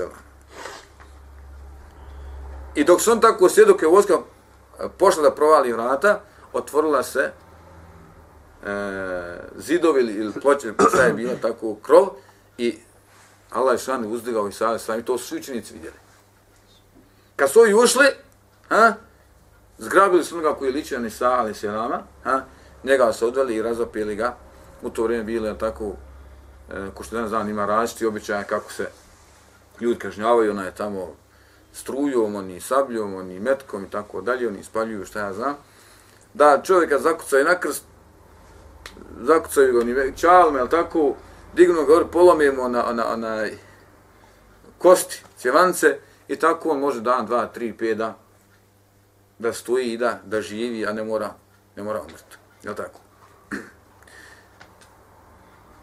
[2.75, 6.21] I dok su on tako sjedio, dok je voska eh, pošla da provali vrata,
[6.53, 7.31] otvorila se e,
[9.55, 12.09] zidovi ili ploče, šta je bilo tako krov
[12.57, 12.77] i
[13.51, 15.95] Allah je šan uzdigao Isa alaih i to su učenici vidjeli.
[17.35, 18.05] Kad su ovi ušli,
[18.69, 18.93] ha,
[19.77, 21.65] zgrabili su onoga koji je ličio na Isa alaih
[22.23, 22.41] ha,
[22.83, 24.35] njega se odveli i razopili ga.
[24.81, 25.93] U to vrijeme bilo je tako
[26.71, 28.87] e, ko što danas znam, ima različiti običaje kako se
[29.81, 31.15] ljudi kažnjavaju, ona je tamo
[31.73, 35.55] strujom, oni sabljom, oni metkom i tako dalje, oni spaljuju šta ja znam.
[36.33, 37.83] Da čovjeka zakucaju na krst,
[39.21, 41.15] zakucaju ga oni čalme, ali tako,
[41.53, 43.47] dignu ga, polomimo na, na, na
[44.77, 48.17] kosti, cjevance, i tako on može dan, dva, tri, pet da,
[49.39, 51.33] da stoji i da, da živi, a ne mora,
[51.75, 52.42] ne mora umrti.
[52.63, 52.99] Jel tako?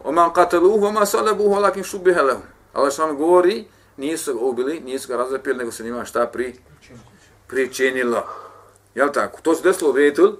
[0.03, 2.43] Oman qataluhu, oman salabuhu, alakim šubihe lehum.
[2.73, 3.67] Allah što govori,
[3.97, 6.55] nisu ga ubili, nisu ga razapili, nego se njima šta pri,
[7.47, 8.27] pričinilo.
[8.95, 9.41] Jel tako?
[9.41, 10.37] To se desilo u Betul,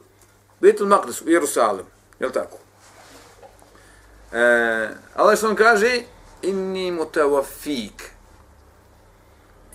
[0.59, 1.85] Betul Maqdis, u Jerusalim.
[2.19, 2.57] Jel tako?
[4.31, 6.01] E, Allah što kaže,
[6.41, 8.11] inni mutawafik.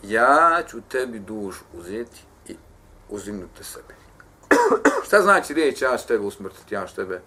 [0.03, 2.57] Ja ću tebi duš uzeti i
[3.09, 4.06] uzimnuti sebe
[5.07, 7.21] šta znači riječ, ja ću tebe usmrtiti, ja ću tebe,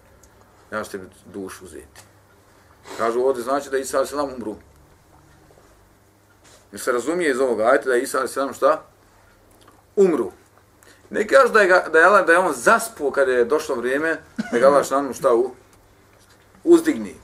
[0.72, 2.00] ja ću tebe dušu uzeti.
[2.98, 4.12] Kažu ovdje znači da Isa a.s.
[4.12, 4.56] umru.
[6.72, 8.56] Mi se razumije iz ovoga, ajte da je Isa a.s.
[8.56, 8.82] šta?
[9.96, 10.32] Umru.
[11.10, 14.18] Ne kažu da je, da je, da je on zaspuo kada je došlo vrijeme
[14.52, 15.50] da ga Allah šanom šta u?
[16.64, 17.14] Uzdigni.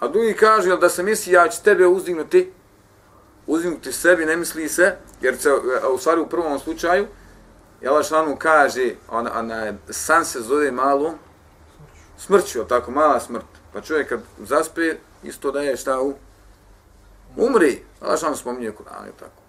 [0.00, 2.52] A drugi kažu da se misli ja ću tebe uzdignuti,
[3.46, 5.52] uzdignuti sebi, ne misli se, jer se
[5.94, 7.06] u stvari u prvom slučaju,
[7.84, 11.12] I Allah šlanu kaže, ona, ona, san se zove malu
[12.18, 13.44] smrću, tako mala smrt.
[13.72, 16.14] Pa čovjek kad zaspe, isto da je šta u?
[17.36, 17.82] Umri.
[18.00, 19.42] Allah šlanu spominje Kur'an, tako.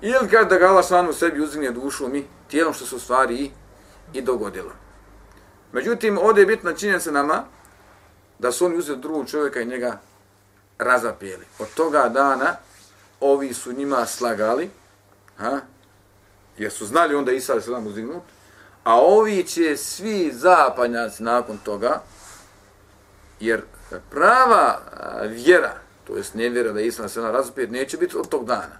[0.00, 3.50] Ili kad da ga Allah šlanu sebi uzigne dušu mi, tijelom što se stvari i,
[4.12, 4.70] i dogodilo.
[5.72, 7.44] Međutim, ovdje je bitna činjenica nama
[8.38, 10.00] da su oni uzeli drugog čovjeka i njega
[10.78, 11.44] razapijeli.
[11.58, 12.56] Od toga dana
[13.20, 14.70] ovi su njima slagali,
[15.36, 15.60] ha?
[16.60, 18.22] Jer su znali onda Isa je sedam uzignut,
[18.84, 22.02] a ovi će svi zapanjaci nakon toga,
[23.40, 23.62] jer
[24.10, 24.78] prava
[25.28, 25.74] vjera,
[26.06, 28.78] to jest nevjera da je Islam sedam razupijet, neće biti od tog dana,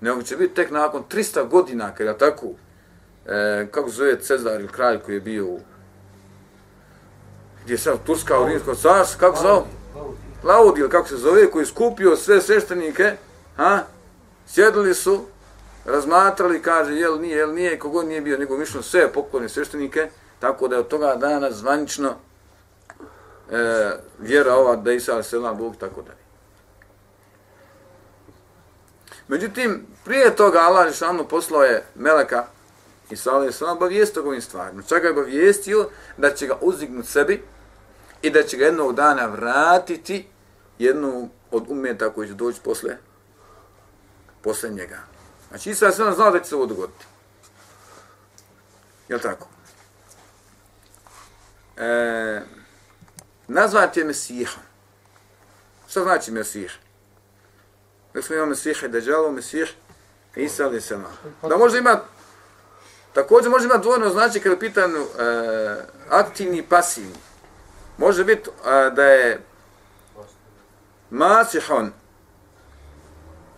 [0.00, 2.46] nego će biti tek nakon 300 godina, kada tako,
[3.26, 5.60] e, kako zove Cezar ili kralj koji je bio u
[7.64, 9.62] gdje je sad Turska u Rimsko carstvo, kako se zove?
[10.44, 13.16] Laudi, ili kako se zove, koji je skupio sve sveštenike,
[13.56, 13.82] ha?
[14.46, 15.24] sjedili su,
[15.84, 20.10] razmatrali, kaže, jel nije, jel nije, kogod nije bio nego mišljeno sve poklone sveštenike,
[20.40, 22.14] tako da je od toga dana zvanično
[23.50, 26.12] e, vjera ova da Isa selam Bog, tako da
[29.28, 32.46] Međutim, prije toga Allah Žešanu poslao je Meleka
[33.10, 34.82] i Sala je selam obavijestio ovim stvarima.
[34.82, 37.42] Čak je obavijestio da će ga uzdignut sebi
[38.22, 40.26] i da će ga jednog dana vratiti
[40.78, 42.96] jednu od umeta koji će doći posle,
[44.42, 45.17] posle njega.
[45.48, 47.04] Znači Isa je sve znao da će se ovo dogoditi.
[49.08, 49.48] Jel tako?
[51.76, 52.40] E,
[53.48, 54.60] nazvat je Mesiha.
[55.88, 56.78] Šta znači Mesih?
[58.14, 59.74] Da smo imali Mesiha i Dajjalo, Mesih
[60.36, 60.98] Isa ali se
[61.42, 62.00] Da može ima
[63.12, 65.04] Također može imati dvojno znači kada je pitan e,
[66.10, 67.14] aktivni i pasivni.
[67.96, 69.40] Može biti e, da je
[71.10, 71.92] Masihon,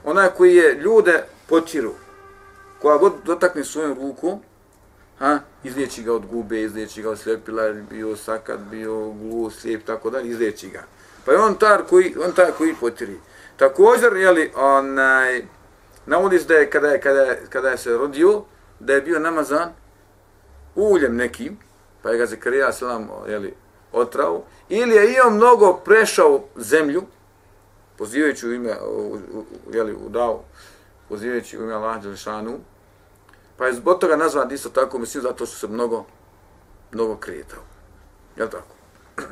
[0.04, 1.94] onaj koji je ljude potiru.
[2.82, 4.38] Koja god dotakne svojom ruku,
[5.18, 10.10] ha, izliječi ga od gube, izliječi ga od slijepila, bio sakat, bio glu, slijep, tako
[10.10, 10.84] da, izliječi ga.
[11.24, 13.18] Pa je on tar koji, on tar koji potiri.
[13.56, 15.42] Također, jeli, onaj,
[16.06, 18.42] navodi se da je kada, je, kada, je, kada je se rodio,
[18.80, 19.72] da je bio namazan
[20.74, 21.58] uljem nekim,
[22.02, 23.54] pa je ga Zekarija selam jeli,
[23.92, 27.02] otrao, ili je i on mnogo prešao zemlju,
[27.98, 30.44] pozivajući u ime, u, u, jeli, u dao,
[31.10, 32.58] uzivajući u ime Allah Đelešanu,
[33.56, 36.04] pa je zbog toga nazvan isto tako, mislim, zato što se mnogo,
[36.92, 37.62] mnogo kretao.
[38.36, 38.74] Jel tako?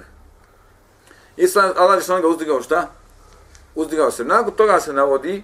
[1.36, 2.90] Islam, Allah Đelešanu ga uzdigao šta?
[3.74, 4.24] Uzdigao se.
[4.24, 5.42] Nakon toga se navodi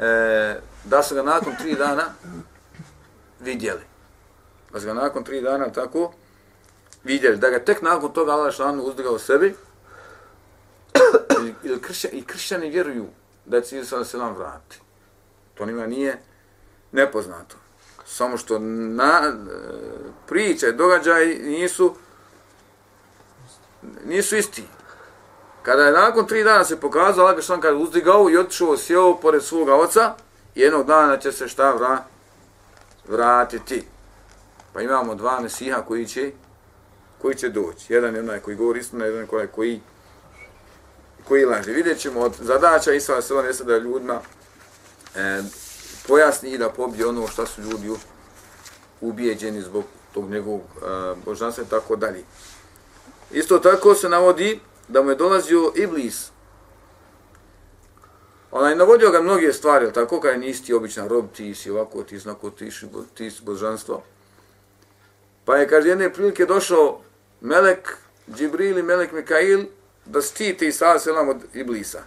[0.00, 2.04] e, da su ga nakon tri dana
[3.40, 3.82] vidjeli.
[4.72, 6.12] Da su ga nakon tri dana tako
[7.04, 7.36] vidjeli.
[7.36, 9.54] Da ga tek nakon toga Allah Đelešanu uzdigao sebi,
[11.64, 13.06] ili kršćani, i kršćani vjeruju
[13.46, 14.36] da će Isa se nam.
[15.54, 16.18] To njima nije
[16.92, 17.56] nepoznato.
[18.06, 19.32] Samo što na, e,
[20.26, 21.94] priče, događaj nisu
[24.04, 24.64] nisu isti.
[25.62, 29.42] Kada je nakon tri dana se pokazao, Allah Gašan kada uzdigao i otišao, sjeo pored
[29.42, 30.14] svoga oca,
[30.54, 31.98] jednog dana će se šta vra,
[33.08, 33.84] vratiti.
[34.72, 36.32] Pa imamo dva mesiha koji će,
[37.22, 37.92] koji će doći.
[37.92, 39.80] Jedan je onaj koji govori istinu, jedan je onaj koji,
[41.28, 41.70] koji laže.
[41.70, 44.20] Vidjet ćemo od zadaća Isra Sela jeste da ljudima
[45.16, 45.42] e,
[46.08, 47.90] pojasni i da pobije ono što su ljudi
[49.00, 52.24] ubijeđeni zbog tog njegovog e, božanstva i tako dalje.
[53.30, 56.30] Isto tako se navodi da mu je dolazio Iblis.
[58.50, 62.02] Ona je navodio ga mnoge stvari, tako kada nisi ti običan rob, ti si ovako,
[62.02, 64.02] ti znako, ti si, ti si božanstvo.
[65.44, 67.00] Pa je, kaže, jedne prilike došao
[67.40, 67.96] Melek
[68.34, 69.64] Džibril i Melek Mikail
[70.04, 72.02] da stiti Isa selam od Iblisa.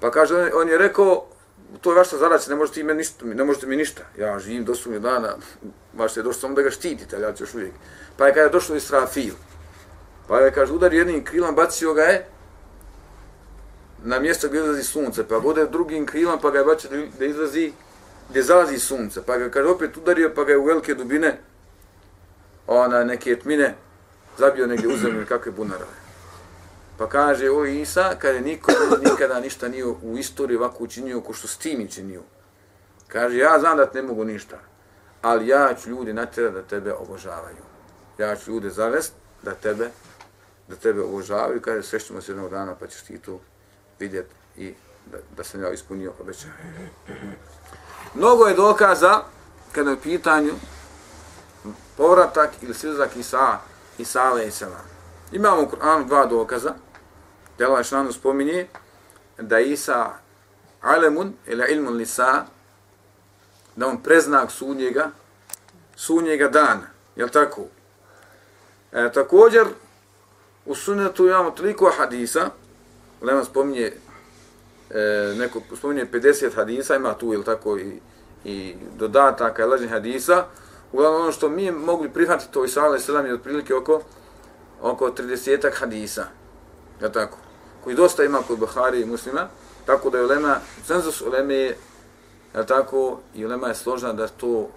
[0.00, 1.26] Pa kaže, on je rekao,
[1.80, 4.02] to je vaša zadaća, ne možete, ime ništa, ne možete mi ništa.
[4.18, 5.36] Ja živim do sumnje dana,
[5.94, 7.72] vaš je došlo samo da ga štitite, ali ja ću još uvijek.
[8.16, 9.34] Pa je kada je došao Israfil,
[10.28, 12.26] pa je, kaže, udar jednim krilom, bacio ga je
[14.04, 17.72] na mjesto gdje izlazi sunce, pa bude drugim krilom, pa ga je bacio da izlazi
[18.30, 21.38] gdje zalazi sunce, pa ga kaže opet udario, pa ga je u velike dubine,
[22.66, 23.74] ona neke tmine,
[24.38, 26.01] zabio negdje u zemlju kakve bunarove.
[27.02, 28.72] Pa kaže, o Isa, kada niko
[29.10, 32.22] nikada ništa nije u istoriji ovako učinio ko što s tim činio.
[33.08, 34.58] Kaže, ja znam da ne mogu ništa,
[35.22, 37.64] ali ja ću ljudi natjerati da tebe obožavaju.
[38.18, 39.12] Ja ću ljude zavest
[39.42, 39.90] da tebe
[40.68, 43.40] da tebe obožavaju, kaže, srećemo se jednog dana pa ćeš ti to
[43.98, 44.74] vidjet i
[45.12, 46.54] da, da sam ja ispunio obećanje.
[48.14, 49.20] Mnogo je dokaza
[49.72, 50.52] kada je u pitanju
[51.96, 53.58] povratak ili slizak Isa,
[53.98, 54.62] Isa a.s.
[55.32, 56.74] Imamo u Kur'anu dva dokaza.
[57.62, 58.66] Da Allah što spominje
[59.38, 60.10] da Isa
[60.80, 62.44] alemun ili ilmun lisa
[63.76, 65.10] da on preznak sunjega
[65.96, 66.86] sudnjega dana.
[67.16, 67.62] Jel tako?
[68.92, 69.66] E, također
[70.66, 72.50] u sunnetu imamo toliko hadisa
[73.20, 73.92] Lema spominje
[74.90, 78.00] e, neko spominje 50 hadisa ima tu ili tako i,
[78.44, 80.44] i dodataka i lažnih hadisa
[80.92, 84.02] uglavnom ono što mi mogli prihvatiti to Isa alaih sallam je otprilike oko
[84.80, 86.24] oko 30 hadisa
[87.02, 87.38] ja tako
[87.84, 89.48] koji dosta ima kod Buhari i muslima
[89.86, 91.76] tako da je ulema cenzus uleme je
[92.54, 94.68] je tako i ulema je složena da to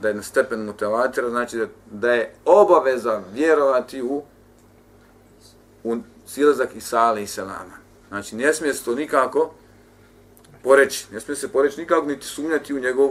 [0.00, 4.22] da je na stepen mutavatira znači da, da je obaveza vjerovati u
[5.84, 7.76] u silazak Isa alaih salama.
[8.08, 9.54] Znači ne smije se to nikako
[10.62, 13.10] poreći ne smije se poreći nikako niti sumnjati u njegov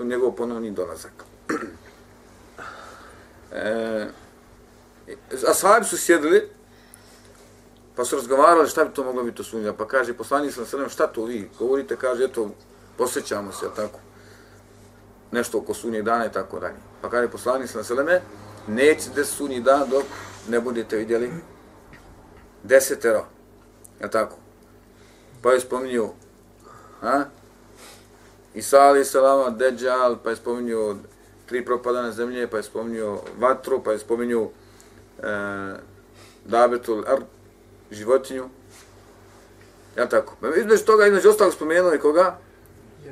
[0.00, 1.24] u njegov ponovni dolazak.
[3.52, 4.06] E,
[5.48, 6.48] a sahabi su sjedili,
[7.98, 9.74] pa su razgovarali šta bi to moglo biti to.
[9.78, 11.96] Pa kaže, poslanik sam sredem, šta to vi govorite?
[11.96, 12.50] Kaže, eto,
[12.98, 13.98] posjećamo se, tako.
[15.32, 16.76] Nešto oko sunnjeg dana i tako dalje.
[17.02, 18.20] Pa kaže, poslanik sam sredem,
[18.68, 20.04] nećete sunnji dan dok
[20.48, 21.30] ne budete vidjeli
[22.62, 23.24] desetero.
[24.00, 24.36] Je tako?
[25.42, 26.10] Pa je spominio,
[27.02, 27.24] a?
[28.54, 30.96] Isa ali salama, Dejjal, pa je spominio
[31.46, 34.50] tri propadane zemlje, pa je spominio vatru, pa je spominio
[35.22, 35.74] e,
[36.44, 37.20] dabetul ar,
[37.90, 38.48] životinju.
[39.96, 40.36] Ja tako.
[40.40, 42.38] Pa između toga, između ostalog spomenuo je koga?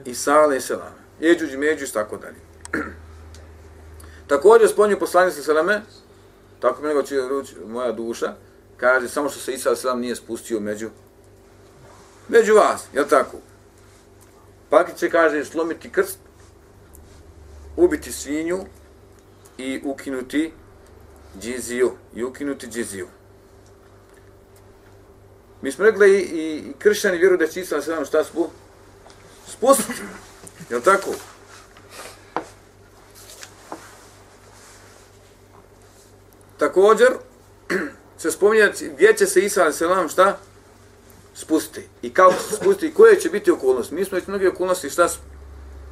[0.05, 0.97] Isa ali salama.
[1.21, 2.37] Jeđuđ i međuđ, tako dalje.
[4.29, 5.83] Također spominju poslanice salame,
[6.61, 8.35] tako mi nego će ruč, moja duša,
[8.77, 10.91] kaže samo što se Isa salam nije spustio među
[12.29, 13.37] među vas, je tako?
[14.71, 16.19] Pakić će kaže slomiti krst,
[17.77, 18.65] ubiti svinju
[19.59, 20.53] i ukinuti
[21.41, 21.93] džiziju.
[22.15, 23.09] I ukinuti džiziju.
[25.63, 28.49] Mi smo rekli i, i kršćani vjeruju da će Islam se šta spu?
[29.47, 30.03] Spustiti.
[30.71, 31.11] Jel tako?
[36.59, 37.09] Također,
[38.19, 40.39] se spominje gdje će se Isa selam šta
[41.35, 43.95] spustiti i kako se spustiti i koje će biti okolnosti.
[43.95, 45.09] Mi smo već mnogi okolnosti šta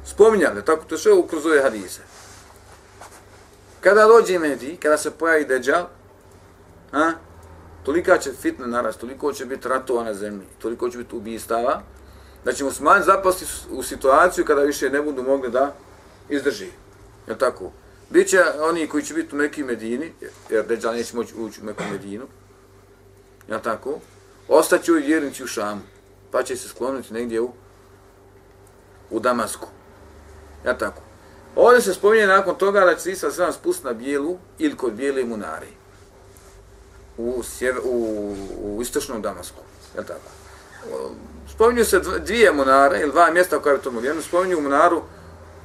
[0.05, 2.01] spominjali, tako to sve kroz ove hadise.
[3.81, 5.87] Kada dođe Mehdi, kada se pojavi Dejjal,
[6.91, 7.11] a,
[7.85, 11.81] tolika će fitna narast, toliko će biti ratova na zemlji, toliko će biti ubistava,
[12.45, 15.75] da ćemo smanj zapasti u situaciju kada više ne budu mogli da
[16.29, 16.69] izdrži.
[17.27, 17.71] Je tako?
[18.09, 20.13] Biće oni koji će biti u Mekki Medini,
[20.49, 22.25] jer Dejjal neće moći ući u Mekku Medinu,
[23.47, 23.99] je tako?
[24.47, 25.81] Ostaće u vjernici u Šamu,
[26.31, 27.51] pa će se skloniti negdje u,
[29.09, 29.67] u Damasku.
[30.65, 31.01] Ja tako.
[31.55, 34.93] Ovdje se spominje nakon toga da će se Isa sam spustiti na bijelu ili kod
[34.93, 35.84] bijele munari.
[37.17, 39.57] U, sjever, u, u istočnom Damasku.
[39.97, 40.29] Ja tako.
[41.55, 44.21] Spominju se dvije monare ili dva mjesta koja je to mogli.
[44.21, 45.01] Spominju monaru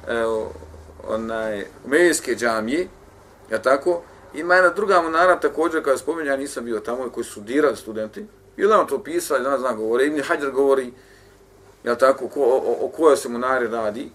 [0.07, 0.23] e,
[1.07, 2.87] onaj, Umejske džamije,
[3.51, 4.01] ja tako,
[4.33, 8.25] ima jedna druga monara također, kada spominje, ja nisam bio tamo, koji su dirali studenti,
[8.57, 10.93] i onda to pisali, danas znam govori, Ibn Hajar govori,
[11.83, 14.11] ja tako, ko, o, o, kojoj se monari radi,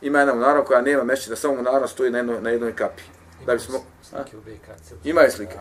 [0.00, 3.02] ima jedna monara koja nema mešći, da samo monara stoji na jednoj, na jednoj kapi.
[3.46, 3.78] Da bismo,
[4.12, 4.24] a?
[5.04, 5.58] Ima i slike.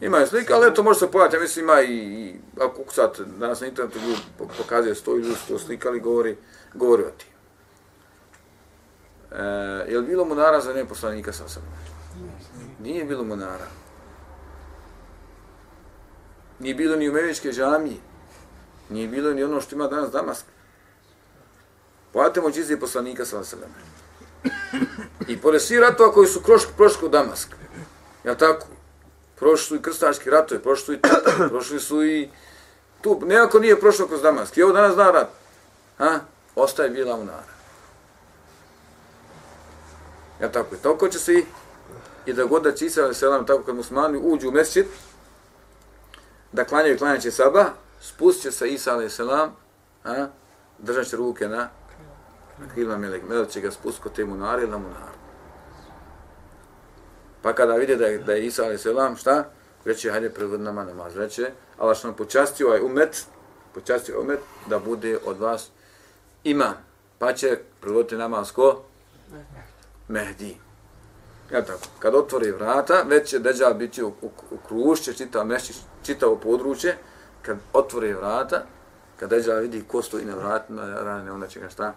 [0.00, 3.20] Ima i slike, ali to može se pojaviti, ja mislim ima i, i ako sad
[3.38, 4.20] danas na internetu ljudi
[4.58, 6.36] pokazuje sto ljudi sto slika, ali govori,
[6.74, 7.28] govori o tim.
[9.32, 9.42] E,
[9.88, 11.62] je li bilo munara za ne poslanika sa osam?
[12.80, 13.66] Nije bilo munara.
[16.58, 17.96] Nije bilo ni umevičke džamije.
[18.88, 20.46] Nije bilo ni ono što ima danas Damask.
[22.12, 23.58] Pogledajte mođize poslanika sa osam.
[25.30, 27.48] I pored svih ratova koji su prošli, prošli u Damask.
[28.24, 28.66] Ja tako?
[29.36, 32.30] Prošli su i krstački ratovi, prošli su i Tatar, prošli su i...
[33.00, 34.56] Tu, nekako nije prošlo kroz Damask.
[34.56, 35.28] I ovo danas zna rat.
[35.98, 36.20] Ha?
[36.54, 37.52] Ostaje bila unara.
[40.40, 40.74] Ja tako?
[40.74, 41.44] I toliko će se i,
[42.26, 44.86] i da god da će Isa selam tako kad muslimani uđu u mesčit,
[46.52, 47.64] da klanjaju klanjaće saba,
[48.00, 49.56] spustit će se Isa alaih selam,
[50.04, 50.26] a,
[50.78, 51.68] držat će ruke na
[52.74, 55.19] krila melek, melek će ga spustiti kod te munare ili na munaru.
[57.42, 58.82] Pa kada vidi da je, da je Isa a.s.
[58.82, 59.44] selam, šta?
[59.84, 61.16] Reće, hajde predvod nama namaz.
[61.16, 63.26] Reće, Allah što nam počastio ovaj umet,
[63.74, 65.70] počastio ovaj umet da bude od vas
[66.44, 66.74] ima.
[67.18, 68.82] Pa će predvoditi namaz ko?
[70.08, 70.56] Mehdi.
[71.52, 71.86] Ja tako.
[71.98, 76.96] Kad otvori vrata, već će Deđal biti u, u, u krušće, čitao mešći, čitavo područje.
[77.42, 78.62] Kad otvori vrata,
[79.16, 81.94] kad Deđal vidi ko stoji na vratima, rane, onda će ga šta?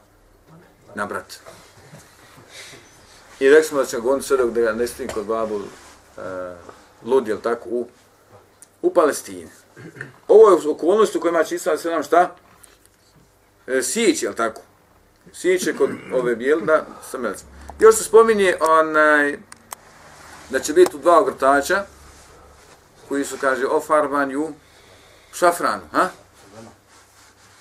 [0.96, 1.40] Nabrat.
[3.44, 5.64] I rekli smo da ćemo govoriti sve dok da ga ne stim kod babu uh,
[7.06, 7.88] lud, jel tako, u,
[8.82, 9.50] u Palestini.
[10.28, 12.36] Ovo je okolnost u kojima će Islam sve nam šta?
[13.68, 14.62] E, Sić, jel tako?
[15.34, 17.48] Sić je kod ove bijelda sa melecom.
[17.80, 19.40] Još se spominje onaj,
[20.50, 21.86] da će biti u dva ogrtača,
[23.10, 24.54] koji su, kaže, ofarbani u
[25.34, 26.10] šafranu, ha?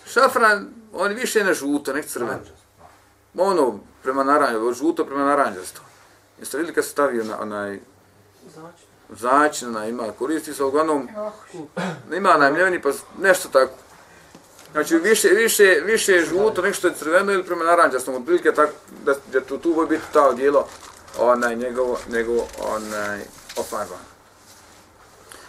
[0.06, 2.38] Šafran, on više ne žuto, nek crven.
[3.34, 5.80] Ono, prema naranđu, žuto prema naranđasto.
[6.38, 7.80] Jeste vidjeli kad se stavio na onaj
[9.08, 11.08] začina, ima, koristi se uglavnom,
[12.16, 13.72] ima najmljeni, pa nešto tako.
[14.72, 18.72] Znači više više više je žuto nešto je crveno ili prema naranđastom, otprilike tako
[19.04, 20.68] da da tu tu bude biti ta dijelo
[21.18, 23.20] onaj njegovo njegovo onaj
[23.56, 23.98] ofarban.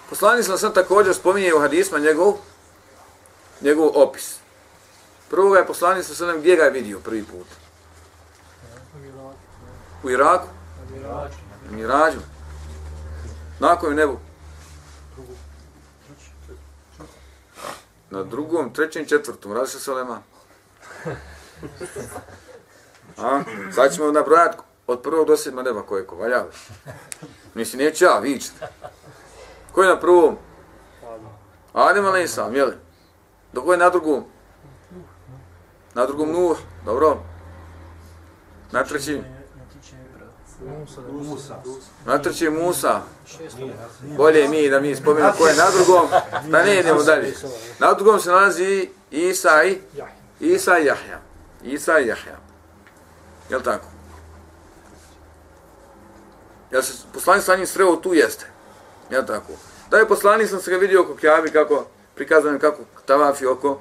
[0.10, 2.34] Poslanik sam također spominje u hadisma njegov
[3.62, 4.36] njegov opis.
[5.30, 7.63] Prvo ga je poslanik sa sallam gdje ga je vidio prvi put?
[10.04, 10.48] U Iraku?
[11.72, 12.20] U Mirađu.
[13.60, 14.20] Na kojem nebu?
[18.10, 20.22] Na drugom, trećem, četvrtom, radi se Salema.
[23.18, 23.42] A,
[23.76, 26.46] sad ćemo nabrojati od prvog do sedma neba koje ko, valjava.
[27.54, 28.68] Mislim, neće ja, vi ćete.
[29.72, 30.38] Ko je na prvom?
[31.74, 32.76] Adem ali sam, jeli?
[33.54, 34.24] Dok je na drugom?
[35.94, 37.18] Na drugom Nuh, dobro.
[38.72, 39.33] Na trećim?
[41.12, 41.56] Musa.
[42.06, 43.02] Na trećem Musa.
[44.18, 46.08] Bolje mi da mi spomenu ko je na drugom,
[46.48, 47.34] da ne idemo dalje.
[47.80, 49.78] Na drugom se nalazi Isa i
[50.40, 51.20] Isa i Jahja.
[51.64, 52.38] Isa i Jahja.
[53.50, 53.86] Jel tako?
[56.72, 58.46] Jel se poslanik sa njim sreo tu jeste?
[59.10, 59.54] Jel tako?
[59.90, 63.80] Da je poslanik sam se ga vidio oko Kjabi kako prikazano kako tavafi oko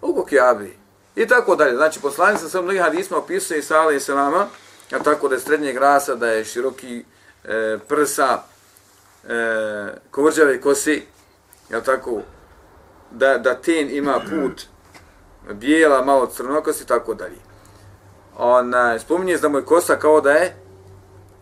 [0.00, 0.82] oko Kjabi.
[1.16, 1.76] I tako dalje.
[1.76, 4.46] Znači, poslanik sam se mnogih hadisma opisuje Isa alaih salama,
[4.92, 7.04] ja tako da je srednjeg rasa, da je široki
[7.44, 8.42] e, prsa,
[9.28, 11.02] e, kovrđave kosi,
[11.70, 12.20] ja tako,
[13.10, 14.62] da, da ten ima put
[15.52, 17.36] bijela, malo crnokosti, tako dalje.
[18.36, 20.56] Ona, spominje da mu je kosa kao da je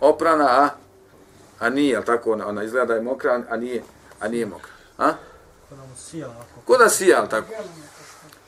[0.00, 0.68] oprana, a,
[1.58, 3.82] a nije, jel tako, ona, ona izgleda da je mokra, a nije,
[4.20, 4.72] a nije mokra.
[4.98, 5.12] A?
[6.64, 7.52] Ko da sija, tako?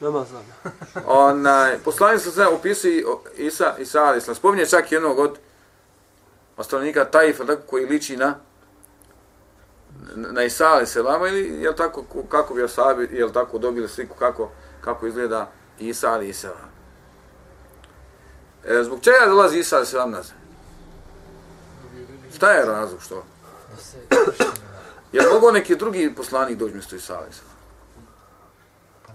[0.03, 0.42] Nama znam.
[1.26, 3.05] Onaj, poslanik se sve opisuje
[3.36, 4.36] Isa, Isa ali islam.
[4.36, 5.38] Spominje čak jednog od
[6.57, 8.34] ostavnika Taifa, tako, koji liči na
[10.16, 14.50] na Isa ali selama ili je tako kako bi osabi je tako dobili sliku kako
[14.80, 16.72] kako izgleda Isa ali selam.
[18.64, 20.34] E, zbog čega dolazi Isa ali nazad?
[22.36, 23.24] Šta je razlog što?
[25.12, 27.51] Je mogo neki drugi poslanik doći mjesto Isa ali selam?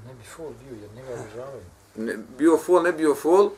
[0.08, 1.64] Ne bi fol bio, jer njega obožavaju.
[1.96, 3.50] Ne, bio fol, ne bio fol.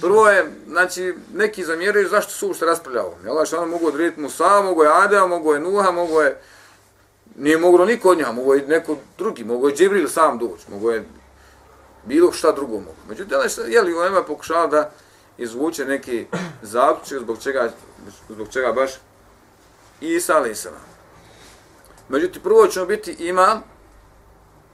[0.00, 3.14] Prvo je, znači, neki zamjeraju zašto su ušte raspravljao.
[3.24, 6.40] Jel, što ono mogu odrediti Musa, mogu je Adea, mogu je Nuha, mogu je...
[7.36, 10.90] Nije moglo niko od njega, mogu je neko drugi, mogu je Džibril sam doći, mogu
[10.90, 11.04] je
[12.04, 13.00] bilo šta drugo mogu.
[13.08, 13.38] Međutim,
[13.68, 14.90] je li Ulema pokušava da
[15.38, 16.26] izvuče neki
[16.62, 17.70] zaključak zbog čega,
[18.28, 18.90] zbog čega baš
[20.00, 20.70] Isa ali Isa.
[22.08, 23.62] Međutim, prvo ćemo biti imam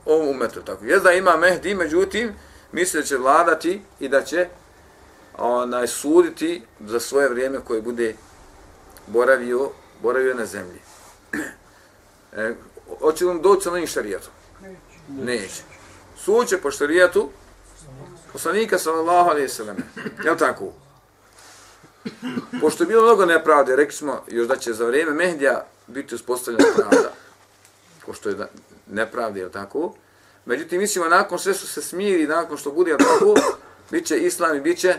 [0.06, 0.62] ovom umetu.
[0.62, 0.84] Tako.
[0.84, 2.34] Je da ima Mehdi, međutim,
[2.72, 4.48] misle će vladati i da će
[5.38, 8.14] onaj, suditi za svoje vrijeme koje bude
[9.06, 9.70] boravio,
[10.02, 10.80] boravio na zemlji.
[12.36, 12.54] E,
[13.00, 14.32] hoće li on doći sa novim šarijatom?
[15.08, 15.62] Neće.
[16.16, 17.30] Suće po šarijatu
[18.32, 19.76] poslanika sallallahu alaihi sallam.
[20.24, 20.72] Je li tako?
[22.60, 26.64] Pošto je bilo mnogo nepravde, rekli smo još da će za vrijeme Mehdija biti uspostavljena
[26.76, 27.12] pravda.
[28.06, 28.48] Pošto je
[28.86, 29.94] nepravde, je tako?
[30.44, 33.34] Međutim, mislimo, nakon sve su se smiri, nakon što bude tako,
[33.90, 34.94] bit će islam i bit će,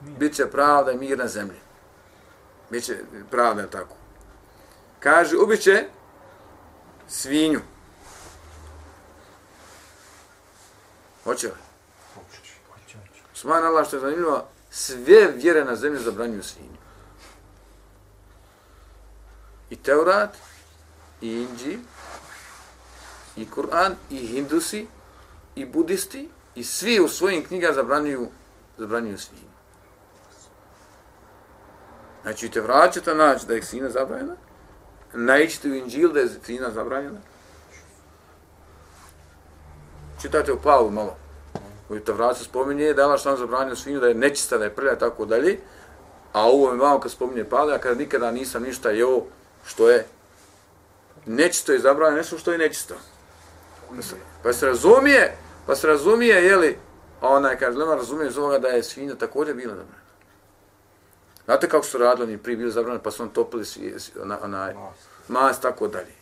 [0.00, 1.60] bit će pravda i mir na zemlji.
[2.70, 2.96] Bit će
[3.30, 3.96] pravda, tako.
[5.00, 5.84] Kaže, ubit će
[7.08, 7.60] svinju.
[11.24, 11.54] Hoće li?
[13.34, 16.76] Sman Allah što je zanimljivo, sve vjere na zemlji zabranjuju svinju.
[19.70, 20.36] I Teurat,
[21.20, 21.78] i Inđi,
[23.36, 24.86] i Kur'an, i Hindusi,
[25.54, 28.28] i Budisti, i svi u svojim knjigama zabranjuju,
[28.78, 29.52] zabranjuju svinju.
[32.22, 34.34] Znači, te vraćate naći da je sina zabranjena,
[35.14, 37.20] naićete u Inđil da je sina zabranjena.
[40.22, 41.16] Čitajte u Pavlu malo.
[41.88, 44.74] U te vraća spominje da je Allah što zabranio svinju, da je nečista, da je
[44.74, 45.58] prlja, tako dalje.
[46.32, 49.22] A ovo mi malo kad spominje Pavle, a kada nikada nisam ništa jeo
[49.66, 50.06] što je
[51.26, 52.94] nečisto je zabranjeno, nešto što je nečisto.
[53.96, 55.36] Pa se, pa se razumije,
[55.66, 56.78] pa se razumije, je li,
[57.58, 60.02] kaže, lema razumije iz ovoga da je svinja također bila zabranjena.
[61.44, 64.74] Znate kako su radili, oni prije bili zabranjeni, pa su on topili svi, ona, onaj,
[65.28, 66.14] mas, tako dalje.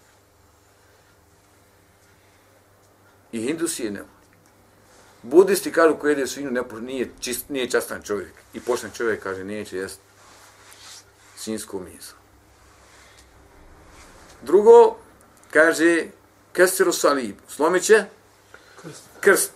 [3.32, 4.02] I hindusi je ne.
[5.22, 8.32] Budisti kažu ko jede svinju ne, nije, čist, nije častan čovjek.
[8.54, 10.00] I pošten čovjek kaže neće jest
[11.36, 12.14] svinsku meso.
[14.42, 14.96] Drugo,
[15.50, 16.06] kaže
[16.52, 18.04] kestiru salib, slomit će
[18.82, 19.02] krst.
[19.20, 19.52] krst.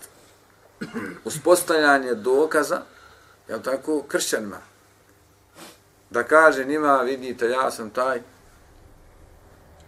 [1.25, 2.83] Uspostavljanje dokaza,
[3.49, 4.59] jel tako, kršćanima.
[6.11, 8.21] Da kaže njima, vidite, ja sam taj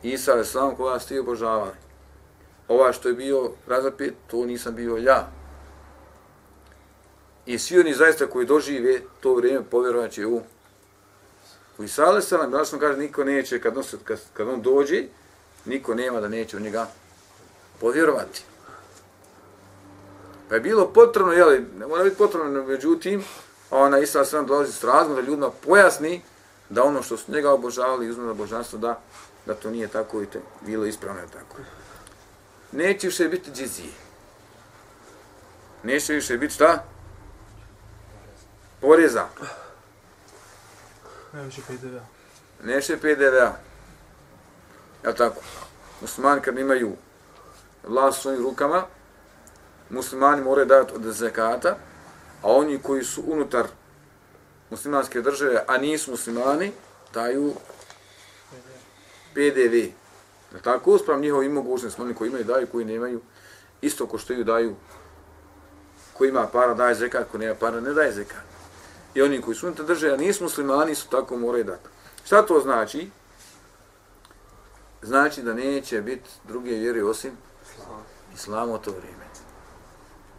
[0.03, 1.77] Isa, ali sam koga ste obožavali.
[2.69, 5.29] Ova što je bio razapet, to nisam bio ja.
[7.47, 10.43] I svi oni zaista koji dožive to vrijeme povjerovat će u
[11.79, 12.51] u Isa alaih sallam.
[12.51, 15.05] Da sam kaže, niko neće, kad on, kad, kad on dođe,
[15.67, 16.87] niko nema da neće u njega
[17.81, 18.45] povjerovati.
[20.49, 23.25] Pa je bilo potrebno, jeli, ne mora biti potrebno, međutim,
[23.71, 26.23] ona alaih sallam dolazi s razmom da ljudima pojasni
[26.69, 29.01] da ono što su njega obožavali i uzmano božanstvo, da,
[29.47, 31.57] da to nije tako i te bilo ispravno tako.
[32.73, 33.93] Neće više biti džizije.
[35.83, 36.85] Neće više biti šta?
[38.81, 39.27] poreza.
[41.33, 42.05] Najviše PDV-a.
[42.65, 43.53] Neće PDV-a.
[45.07, 45.41] Ja tako?
[46.01, 46.93] Muslimani kad imaju
[47.87, 48.83] vlast svojim rukama,
[49.91, 51.77] muslimani moraju dati od zekata,
[52.43, 53.67] a oni koji su unutar
[54.71, 56.73] muslimanske države, a nisu muslimani,
[57.15, 57.53] daju
[59.35, 59.77] PDV.
[60.55, 60.91] Ja tako?
[60.91, 63.21] Usprav njihovi mogućnosti, oni koji imaju daju, koji nemaju,
[63.81, 64.77] isto ko što ju daju,
[66.13, 68.47] ko ima para daje zekat, ko nema para ne daje zekat
[69.17, 71.89] i oni koji su unutar države, a nisu muslimani, su tako moraju dati.
[72.25, 73.11] Šta to znači?
[75.07, 77.31] Znači da neće biti druge vjere osim
[78.35, 79.25] islama u to vrijeme.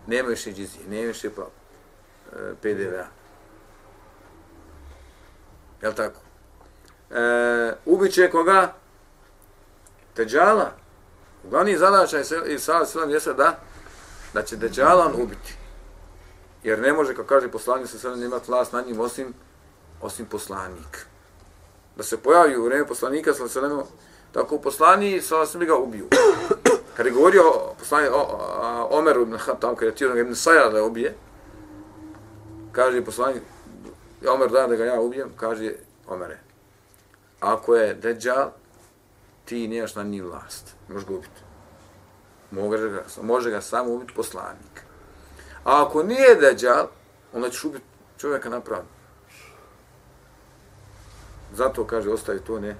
[0.08, 3.06] Nema više džizije, nema više pa, e, PDV-a.
[5.82, 6.20] Jel tako?
[7.12, 8.74] E, ubit će koga?
[10.14, 10.72] Teđala.
[11.44, 13.60] Glavni zadačaj i sada svilam jeste da,
[14.34, 15.56] da će Deđalan ubiti.
[16.64, 19.34] Jer ne može, kako kaže poslanik, se sada imati vlast nad njim osim,
[20.02, 21.06] osim poslanik.
[21.96, 23.84] Da se pojavi u vreme poslanika, sa se nema,
[24.32, 26.08] tako poslani, sa se ga ubiju.
[26.98, 27.44] Kad je govorio
[27.80, 29.28] poslani o, o, Omeru,
[29.60, 31.16] tamo kada je tio Ibn Sajra da ubije,
[32.72, 33.42] kaže poslani,
[34.28, 35.74] Omer da da ga ja ubijem, kaže
[36.08, 36.40] Omere,
[37.40, 38.50] ako je Dejjal,
[39.46, 41.42] ti nemaš na ni vlast, možeš ga ubiti.
[42.52, 44.84] Može ga, može ga samo ubiti poslanik.
[45.64, 46.88] A ako nije deđal,
[47.34, 47.86] onda ćeš ubiti
[48.18, 48.90] čovjeka napravno.
[51.54, 52.76] Zato kaže, ostavi to, ne,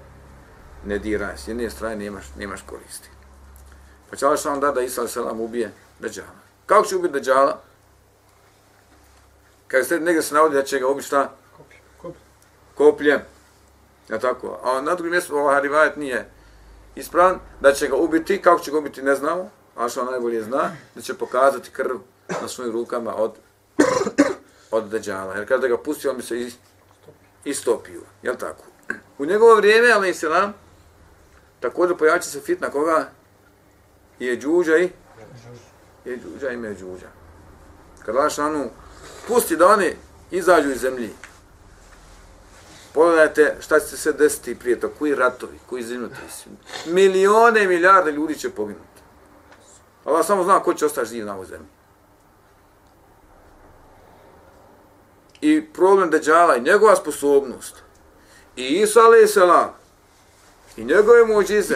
[0.84, 1.36] ne diraj.
[1.36, 3.08] S jedne strane nemaš, nemaš koristi.
[4.10, 6.28] Pa će Allah da da Isa selam ubije deđala.
[6.66, 7.60] Kako će ubiti deđala?
[9.68, 11.32] Kada se negdje se navodi da će ga ubiti šta?
[11.56, 12.14] Kopljem.
[12.74, 13.20] Kopljem.
[14.08, 14.60] Ja tako.
[14.64, 16.30] A na drugim mjestu ovaj harivajet nije
[16.94, 17.38] ispravan.
[17.60, 19.50] Da će ga ubiti, kako će ga ubiti ne znamo.
[19.76, 21.96] A što najbolje zna, da će pokazati krv
[22.42, 23.32] na svojim rukama od
[24.70, 25.34] od Dajjala.
[25.34, 26.50] Jer kada ga pustio, on bi se
[27.44, 28.00] istopio.
[28.22, 28.64] Jel tako?
[29.18, 30.54] U njegovo vrijeme, ali se nam,
[31.60, 33.10] također pojači se fitna koga?
[34.18, 34.90] Je džuđa i?
[36.04, 37.08] Je džuđa i me džuđa.
[38.04, 38.70] Kad Lašanu
[39.28, 39.96] pusti da oni
[40.30, 41.10] izađu iz zemlji,
[42.94, 46.14] pogledajte šta će se desiti prije to, koji ratovi, koji zinuti.
[46.86, 49.02] Milione i milijarde ljudi će poginuti.
[50.04, 51.68] Allah samo zna ko će ostati živ na ovoj zemlji.
[55.40, 57.82] I problem Deđala i njegova sposobnost
[58.56, 59.77] i Isa alaih salam
[60.78, 61.74] i njegove muđize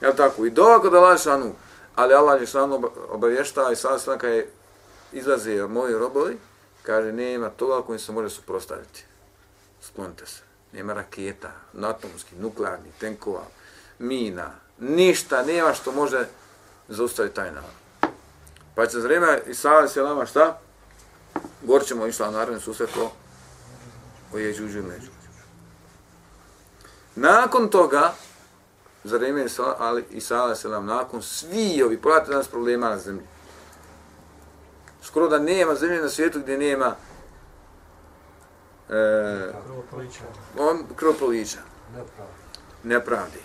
[0.00, 0.44] je tako?
[0.44, 1.52] I dova kod Allah šanu
[1.94, 4.48] ali Allah je šanu obavještava i sada sve je
[5.12, 6.38] izlaze moji robovi
[6.82, 9.04] kaže nema toga kojim se može suprostaviti
[9.82, 11.52] sklonite se nema raketa,
[11.82, 13.42] atomskih, nuklearni, tenkova,
[13.98, 16.26] mina, ništa, nema što može
[16.88, 17.70] zaustaviti taj narod.
[18.74, 20.58] Pa će za vreme Isa se lama šta?
[21.62, 23.12] Govorit ćemo išla naravno susret o,
[24.32, 25.23] o jeđuđu i međuđu.
[27.16, 28.12] Nakon toga,
[29.04, 29.46] za vreme
[30.10, 33.26] Isa se nam nakon svi ovi, pogledajte danas problema na zemlji.
[35.02, 36.96] Skoro da nema zemlje na svijetu gdje nema
[38.90, 39.52] e,
[40.96, 41.58] krvopoliča.
[42.82, 43.38] Nepravdi.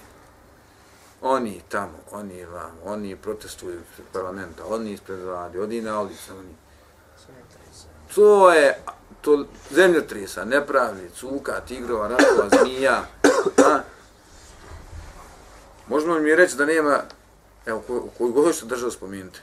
[1.21, 6.55] Oni tamo, oni vam, oni protestuju ispred parlamenta, oni ispred vlade, oni na ulici, oni.
[8.15, 8.83] To je
[9.21, 13.05] to zemljotresa, nepravdi, cuka, tigrova, ratova, zmija.
[13.57, 13.79] A?
[15.87, 17.01] Možemo mi reći da nema,
[17.65, 17.83] evo,
[18.17, 19.39] koju god što državu spomenuti.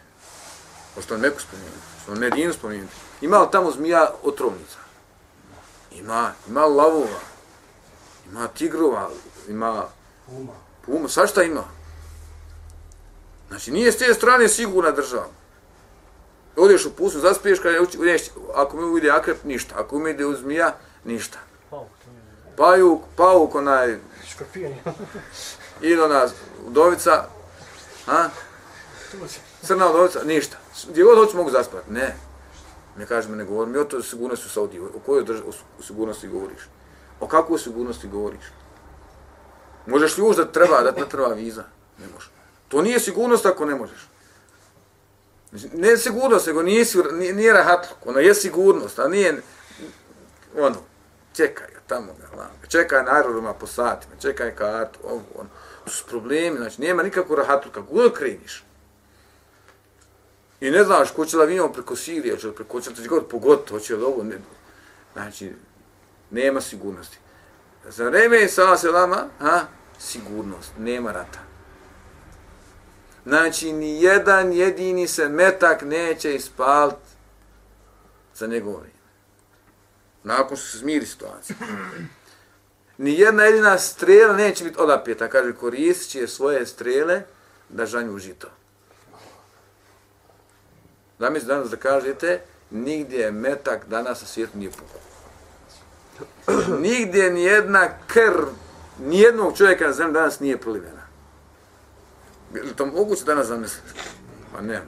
[0.97, 2.95] Možete vam neku spomenuti, što vam Medinu spomenuti.
[3.21, 4.79] Ima li tamo zmija otrovnica?
[5.93, 7.21] Ima, ima lavova,
[8.31, 9.11] ima tigrova,
[9.49, 9.85] ima
[10.27, 10.53] puma,
[10.87, 11.65] puma svašta ima.
[13.49, 15.29] Znači, nije s te strane sigurna država.
[16.57, 18.23] Odeš u pustu, zaspiješ, kada uđeš,
[18.55, 19.75] ako mi uvide akrep, ništa.
[19.79, 20.75] Ako mi ide u zmija,
[21.05, 21.39] ništa.
[22.57, 23.99] Pajuk, pauk, onaj...
[24.31, 24.75] Škorpion.
[25.83, 26.29] Ili ona
[26.67, 27.25] udovica,
[28.07, 28.29] a?
[29.63, 30.57] Crna udovica, ništa.
[30.89, 31.93] Gdje god hoću mogu zaspati.
[31.93, 32.17] Ne.
[32.99, 33.73] Ne kažem, ne govorim.
[33.73, 34.81] Mi o to sigurnosti u Saudiji.
[34.81, 35.41] O kojoj drž
[35.79, 36.61] o sigurnosti govoriš?
[37.21, 38.45] O kakvoj sigurnosti govoriš?
[39.87, 41.65] Možeš li da treba, da ne treba viza?
[41.99, 42.29] Ne može.
[42.69, 44.09] To nije sigurnost ako ne možeš.
[45.73, 48.07] Ne sigurnost, nego nije, nije, nije rahatluk.
[48.07, 49.43] Ono je sigurnost, a nije
[50.59, 50.77] ono,
[51.33, 52.13] čekaj ga tamo
[52.63, 55.49] ga, čekaj na aerodroma po satima, čekaj kartu, ovo, ono.
[55.85, 58.65] To su problemi, znači nema nikakvu rahatu, kako god kreniš.
[60.61, 64.05] I ne znaš ko će lavinom preko Sirije, će preko će ti god hoće li
[64.05, 64.39] ovo, ne.
[65.13, 65.53] Znači,
[66.31, 67.19] nema sigurnosti.
[67.89, 69.61] Za vreme je se selama, ha,
[69.99, 71.39] sigurnost, nema rata.
[73.27, 77.09] Znači, ni jedan jedini se metak neće ispaliti
[78.35, 78.83] za njegovo.
[80.27, 81.57] Nakon što se smiri situacija.
[82.99, 85.29] Ni jedna jedina strela neće biti odapjeta.
[85.29, 87.23] Kaže, koristit će svoje strele
[87.69, 88.49] da žanju žito.
[91.19, 95.01] Da mi danas da kažete, nigdje metak danas na svijetu nije pukao.
[96.79, 98.47] Nigdje ni jedna krv,
[99.01, 101.07] ni jednog čovjeka na zemlji danas nije prolivena.
[102.55, 103.89] Je li to moguće danas zamisliti?
[104.53, 104.83] Pa ne.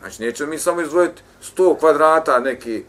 [0.00, 1.22] Znači, nećemo mi samo izdvojiti
[1.56, 2.84] 100 kvadrata neki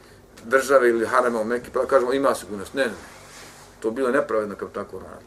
[0.49, 2.73] države ili harama u Mekke, pa kažemo ima sigurnost.
[2.73, 2.91] Ne, ne.
[3.79, 5.25] To bilo nepravedno kao tako radi.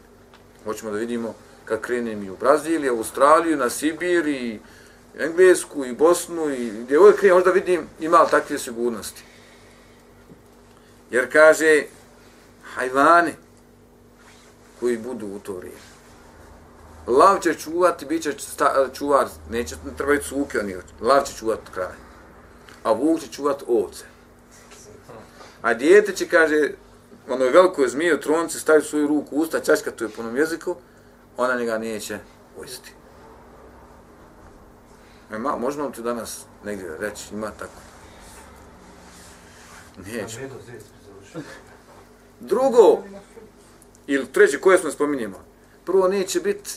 [0.63, 4.59] Hoćemo da vidimo kad krenem i u Braziliju, u Australiju, na Sibir i
[5.19, 9.23] Englesku i Bosnu i gdje ovdje krenem, možda vidim ima li takve sigurnosti.
[11.11, 11.83] Jer kaže,
[12.75, 13.33] hajvani
[14.79, 15.93] koji budu u to vrijeme,
[17.07, 18.33] Lav će čuvati, bit će
[18.93, 21.95] čuvar, neće ne trebaju suke oni, lav će čuvati kraj.
[22.83, 24.05] A vuk će čuvati ovce.
[25.63, 26.71] A dijete će, kaže,
[27.29, 30.21] ono je veliko zmije u tronci, stavi svoju ruku u usta, čačka tu je po
[30.21, 30.75] onom jeziku,
[31.37, 32.19] ona njega neće
[32.57, 32.91] ujesti.
[35.31, 37.81] E, ma, možemo ti danas negdje reći, ima tako.
[40.05, 40.49] Neće.
[42.39, 43.03] Drugo,
[44.07, 45.53] ili treće, koje smo spominjemo?
[45.85, 46.69] prvo neće biti,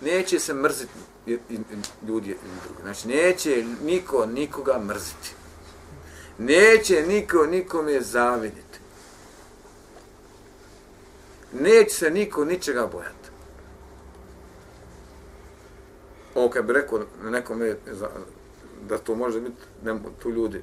[0.00, 0.92] neće se mrziti
[1.26, 1.58] ljudi i
[2.02, 2.36] drugi.
[2.82, 5.34] Znači, neće niko nikoga mrziti.
[6.38, 8.78] Neće niko nikome zaviditi.
[11.52, 13.28] Neće se niko ničega bojati.
[16.34, 17.76] Ovo kad bi rekao nekome
[18.88, 20.62] da to može biti, ne tu ljudi.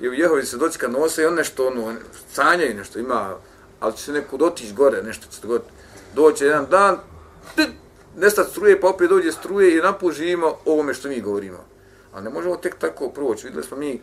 [0.00, 1.94] I u Jehovi se doći kad nose i on nešto, ono,
[2.32, 3.36] sanjaju nešto, ima,
[3.80, 5.70] ali će se neko dotići gore, nešto će se dogoditi
[6.14, 6.98] doće jedan dan,
[8.16, 11.64] nestat struje, pa opet dođe struje i napužimo ovome što mi govorimo.
[12.12, 13.46] Ali ne možemo tek tako proći.
[13.46, 14.00] Videli smo mi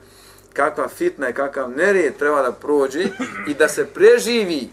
[0.53, 3.03] kakva fitna i kakav nered treba da prođe
[3.47, 4.69] i da se preživi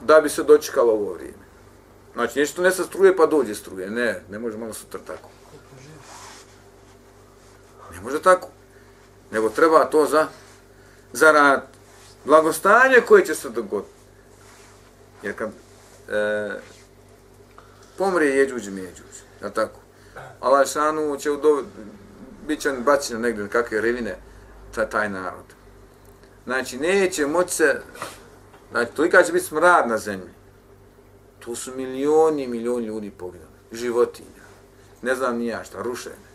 [0.00, 1.44] da bi se dočekalo ovo vrijeme.
[2.14, 3.90] Znači, nešto ne sa struje pa dođe struje.
[3.90, 5.28] Ne, ne može malo sutra tako.
[7.94, 8.48] Ne može tako.
[9.30, 10.26] Nego treba to za,
[11.12, 11.66] za rad.
[12.24, 13.92] Blagostanje koje će se dogoditi.
[15.22, 16.50] Jer kad e,
[17.98, 19.80] pomrije jeđuđ i međuđ, je tako?
[20.40, 21.36] Allah šanu će u
[22.46, 24.16] bit će bačen negdje kakve revine
[24.74, 25.44] ta, taj narod.
[26.44, 27.82] Znači, neće moći se,
[28.70, 30.30] znači, tolika će biti smrad na zemlji.
[31.38, 33.50] Tu su milioni i milioni ljudi poginuli.
[33.72, 34.44] Životinja.
[35.02, 36.30] Ne znam ni ja šta, rušene.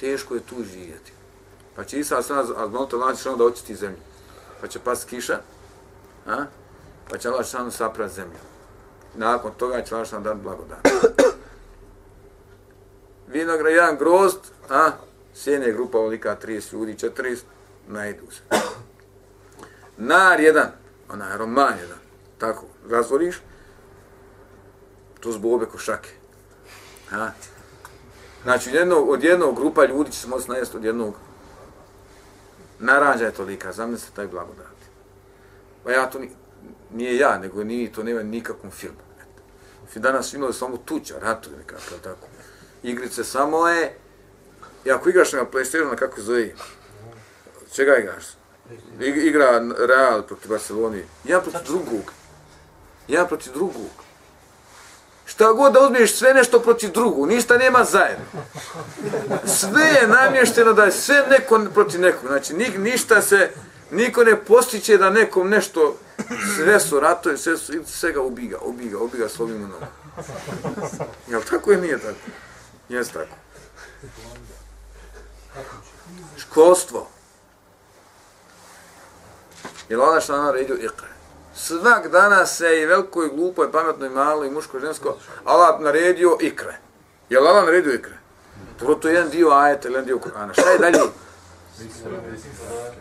[0.00, 1.12] Teško je tu živjeti.
[1.76, 3.98] Pa će Isa sada, a zbog Allah šanu da očisti zemlju.
[4.60, 5.40] Pa će pas kiša,
[6.26, 6.44] a?
[7.10, 8.38] pa će Allah šanu saprat zemlju.
[9.14, 10.88] Nakon toga će Allah šanu dati blagodat.
[13.32, 14.38] Vinogra, jedan grozd,
[14.70, 14.90] a?
[15.34, 17.38] Sjene grupa olika 30 ljudi, 40,
[17.88, 18.40] najdu se.
[19.96, 20.70] Nar jedan,
[21.08, 21.98] onaj roman jedan,
[22.38, 23.42] tako, razvoriš,
[25.20, 26.10] to zbog obe košake.
[27.08, 27.30] Ha?
[28.42, 31.14] Znači, jedno, od jednog grupa ljudi će se moći najesti od jednog
[32.78, 34.76] naranđa je tolika, zamislite taj blagodat.
[35.84, 36.30] Pa ja to ni,
[36.92, 38.98] nije ja, nego ni to nema nikakvom filmu.
[39.94, 42.26] Danas imali samo tuča, ratu nekako, tako.
[42.82, 43.98] Igrice samo je,
[44.84, 46.48] i ako igraš na PlayStation, na kako zove,
[47.72, 48.24] čega igraš?
[49.00, 50.96] Igra Real protiv Barcelona.
[51.24, 52.12] Ja protiv drugog.
[53.08, 53.90] Ja protiv drugog.
[55.26, 58.24] Šta god da uzmiješ sve nešto protiv drugog, ništa nema zajedno.
[59.46, 62.26] Sve je namješteno da je sve neko protiv nekog.
[62.26, 63.50] Znači, ni, ništa se,
[63.90, 65.96] niko ne postiće da nekom nešto,
[66.56, 69.86] sve su ratovi, sve, su, sve ga ubiga, ubiga, ubiga u nogu.
[71.28, 72.18] Jel tako je, nije tako?
[72.88, 73.36] Jes tako.
[76.36, 77.06] Školstvo.
[79.88, 81.08] Jel ona što nam naredio ikre?
[81.54, 85.16] Svak dana se i veliko i glupo i pametno i malo i muško i žensko
[85.44, 86.76] Allah naredio ikre.
[87.30, 88.18] Jel Allah naredio ikre?
[88.80, 90.52] Dobro, to je jedan dio ajeta ili jedan dio Kur'ana.
[90.52, 90.98] Šta je dalje?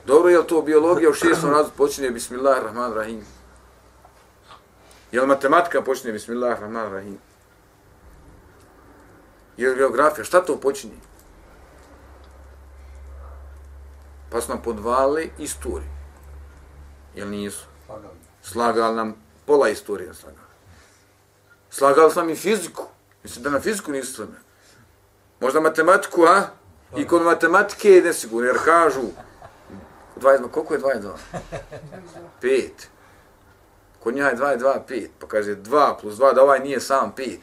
[0.05, 3.25] Dobro, je to biologija u šestom razu počinje Bismillahirrahmanirrahim?
[5.11, 7.17] Je matematika počinje Bismillahirrahmanirrahim?
[9.57, 10.25] Je geografija?
[10.25, 11.12] Šta to počinje?
[14.33, 15.89] Pa su nam podvali istoriju.
[17.15, 17.65] Jel nisu?
[18.41, 19.15] Slagali nam
[19.45, 20.13] pola istorije.
[20.13, 20.47] Slagali.
[21.69, 22.83] slagali sam i fiziku.
[23.23, 24.25] Mislim da na fiziku nisu sve.
[25.39, 26.41] Možda matematiku, a?
[26.97, 29.01] I kod matematike je nesigurno, jer kažu
[30.21, 31.11] 22, koliko je 22?
[32.41, 32.69] 5.
[33.99, 35.07] Kod njega je 2 2, 5.
[35.19, 37.37] Pa kaže 2 plus 2, da ovaj nije sam 5.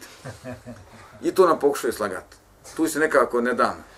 [1.23, 2.37] I to nam pokušaju slagati.
[2.77, 3.90] Tu se nekako ne dam.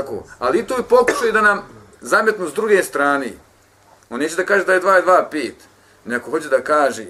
[0.00, 0.24] Tako?
[0.38, 1.62] Ali i to je pokušaj da nam
[2.00, 3.32] zametnu s druge strane.
[4.10, 5.52] On neće da kaže da je 2 2, 5.
[6.04, 7.06] Neko hoće da kaže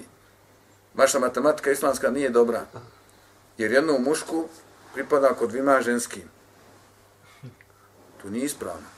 [0.95, 2.61] vaša matematika islamska nije dobra.
[3.59, 4.49] Jer jednu mušku
[4.95, 6.23] pripada kod dvima ženskim.
[8.23, 8.89] To nije ispravno.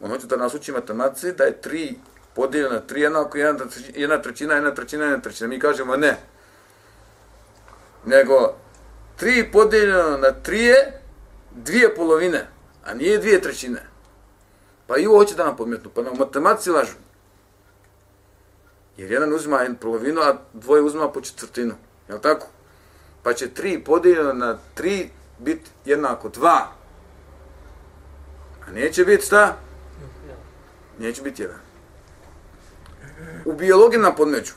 [0.00, 1.94] On hoće da nas uči matematici da je 3
[2.34, 3.64] podijeljeno na 3 jednako, jedna,
[3.94, 5.48] jedna trećina, jedna trećina, jedna trećina.
[5.48, 6.16] Mi kažemo ne.
[8.04, 8.54] Nego
[9.20, 11.00] 3 podijeljeno na 3 je
[11.50, 12.46] dvije polovine,
[12.84, 13.86] a nije dvije trećine.
[14.86, 16.96] Pa i ovo hoće da nam podmetnu, pa nam matematici lažu.
[18.96, 21.74] Jer jedan uzima jednu polovinu, a dvoje uzima po četvrtinu.
[22.08, 22.46] Je li tako?
[23.22, 26.72] Pa će tri podijeljeno na tri biti jednako dva.
[28.66, 29.56] A neće biti šta?
[30.98, 31.58] Neće biti jedan.
[33.44, 34.52] U biologiji nam podmeću.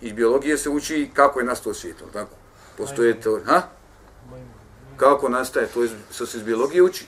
[0.00, 2.36] Iz biologije se uči kako je nastao svijet, tako?
[2.78, 3.46] Postoje teorija.
[3.46, 3.62] Ha?
[4.96, 7.06] Kako nastaje, to iz se iz biologije uči.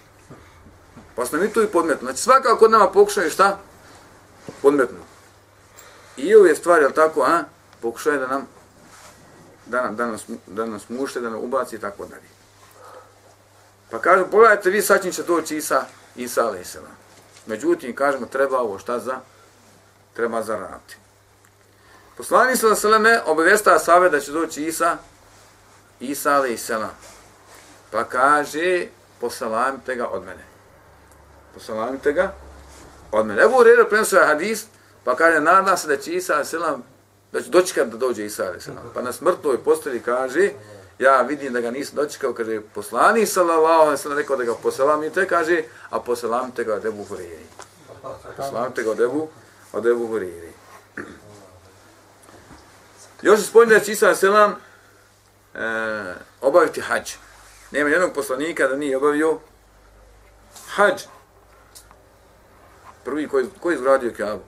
[1.16, 2.06] Pa smo mi to i podmetno.
[2.06, 3.58] Znači svaka kod nama pokušaju šta?
[4.62, 4.98] Podmetno.
[6.16, 7.44] I ove stvari, ali tako, a?
[7.80, 8.46] Pokušaju da nam
[9.68, 12.28] da, nam, da, nas, da nas mušte, da nam ubaci i tako dalje.
[13.90, 15.84] Pa kažu, pogledajte, vi sad će doći Isa,
[16.16, 16.64] Isa ali
[17.46, 19.20] Međutim, kažemo, treba ovo šta za?
[20.14, 20.96] Treba zaraditi.
[22.16, 24.96] Poslani se Seleme obavesta Save da će doći Isa,
[26.00, 26.90] Isa ali Isela.
[27.90, 28.86] Pa kaže,
[29.20, 30.44] posalamite ga od mene.
[31.54, 32.34] Posalamite ga
[33.12, 33.42] od mene.
[33.42, 34.66] Evo Urejra prenosuje ovaj hadis,
[35.04, 36.82] pa kaže, nadam se da će Isa selam,
[37.32, 38.90] da će dočekati da dođe Isa selam.
[38.94, 40.50] Pa na smrtnoj postavi kaže,
[40.98, 45.26] ja vidim da ga nisam dočekao, kaže, poslani sallallahu alaihi sallam rekao da ga posalamite,
[45.26, 47.46] kaže, a posalamite ga od Ebu Huriri.
[48.36, 49.28] Poselamite ga od Ebu,
[49.72, 50.52] od Ebu Huriri.
[53.22, 54.56] Još se spomni da će Isa selam
[55.54, 57.10] E, obaviti hađ.
[57.70, 59.38] Nema jednog poslanika da nije obavio
[60.68, 61.02] hađ.
[63.04, 64.42] Prvi koji, koji izgradio Kaabu?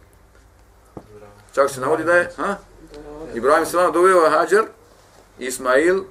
[1.54, 2.56] Čak se navodi da je, ha?
[3.34, 4.64] Ibrahim se vam doveo hađar,
[5.38, 6.02] Ismail,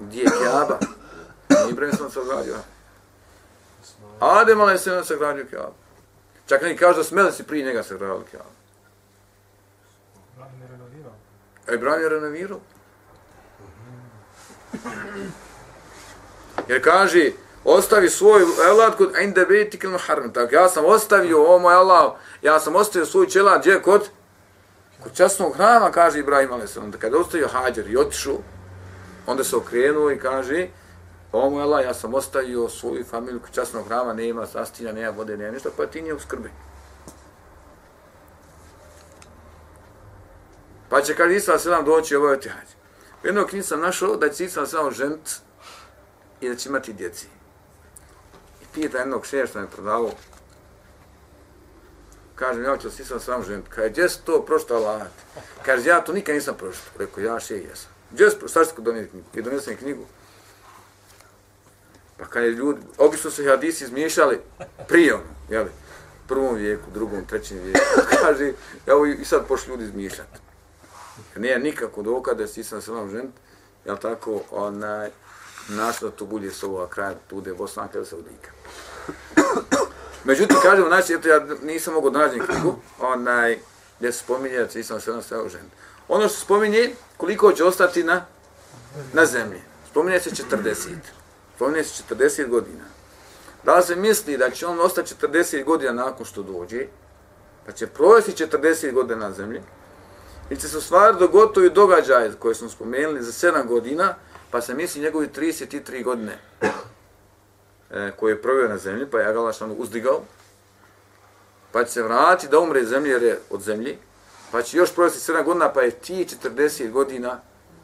[0.00, 0.78] gdje je Kaaba?
[1.70, 2.56] Ibrahim se sagradio.
[4.20, 5.74] Adem, ali se vam sagradio Kaabu.
[6.46, 8.50] Čak neki kaže da smeli si prije njega sagradili Kaabu.
[10.34, 11.12] Ibrahim je renovirao.
[11.74, 12.60] Ibrahim je renovirao.
[16.68, 17.30] Jer kaže,
[17.64, 20.32] ostavi svoj evlad kod inde bejtik il muharram.
[20.32, 22.12] Tako, ja sam ostavio, o moj Allah,
[22.42, 24.08] ja sam ostavio svoj čelad, gdje kod?
[25.02, 26.76] Kod časnog hrama, kaže Ibrahim a.s.
[26.76, 28.38] Onda kada ostavio hađer i otišao,
[29.26, 30.68] onda se okrenuo i kaže,
[31.32, 35.36] o moj Allah, ja sam ostavio svoju familiju kod časnog hrama, nema sastinja, nema vode,
[35.36, 36.50] nema ništa, pa ti nije u skrbi.
[40.88, 42.76] Pa će, kaže, Isra se nam doći obaviti hađer.
[43.22, 45.32] U jednom knjigu sam našao da će Isra selam ženiti
[46.40, 47.26] i da će imati djeci.
[48.62, 50.10] I pita jednog šeja što me prodavao,
[52.34, 53.68] kažem, ja ću se Isa se ženiti.
[53.70, 55.02] Kaže, gdje si to prošto Allah?
[55.64, 56.84] Kaže, ja to nikad nisam prošto.
[56.98, 57.90] Rekao, ja šeji jesam.
[58.10, 58.64] Gdje si prošto?
[58.64, 59.26] Šta ću donijeti knjigu.
[59.34, 60.06] I donesem knjigu.
[62.18, 64.40] Pa kad je ljudi, obično su hadisi izmiješali
[64.88, 65.70] prije ono, jeli,
[66.28, 67.80] prvom vijeku, drugom, trećem vijeku.
[68.22, 68.52] Kaže,
[68.86, 70.38] evo i sad pošli ljudi izmiješati.
[71.36, 73.32] Nije nikako dokaz da si sam se vam
[73.84, 75.10] jel tako, onaj,
[75.68, 78.50] našlo to bude s ovoga kraja, tu bude Bosanka ili Saudika.
[80.24, 83.58] Međutim, kažem, znači, eto, ja nisam mogu da nađem knjigu, onaj,
[83.98, 85.72] gdje se spominje znači, da si se vam ženit.
[86.08, 88.26] Ono što spominje, koliko će ostati na,
[89.12, 89.60] na zemlji.
[89.90, 90.74] Spominje se 40.
[91.56, 92.84] Spominje se 40 godina.
[93.64, 96.86] Da li se misli da će on ostati 40 godina nakon što dođe,
[97.66, 99.60] pa će provesti 40 godina na zemlji,
[100.50, 104.14] I će se stvar dogotovi događaj koje smo spomenuli za 7 godina,
[104.50, 106.38] pa se misli njegovi 33 godine
[107.90, 110.22] e, koje je provio na zemlji, pa je Agalašan uzdigao,
[111.72, 113.98] pa će se vratiti da umre zemlje jer je od zemlji,
[114.52, 117.40] pa će još provesti 7 godina, pa je ti 40 godina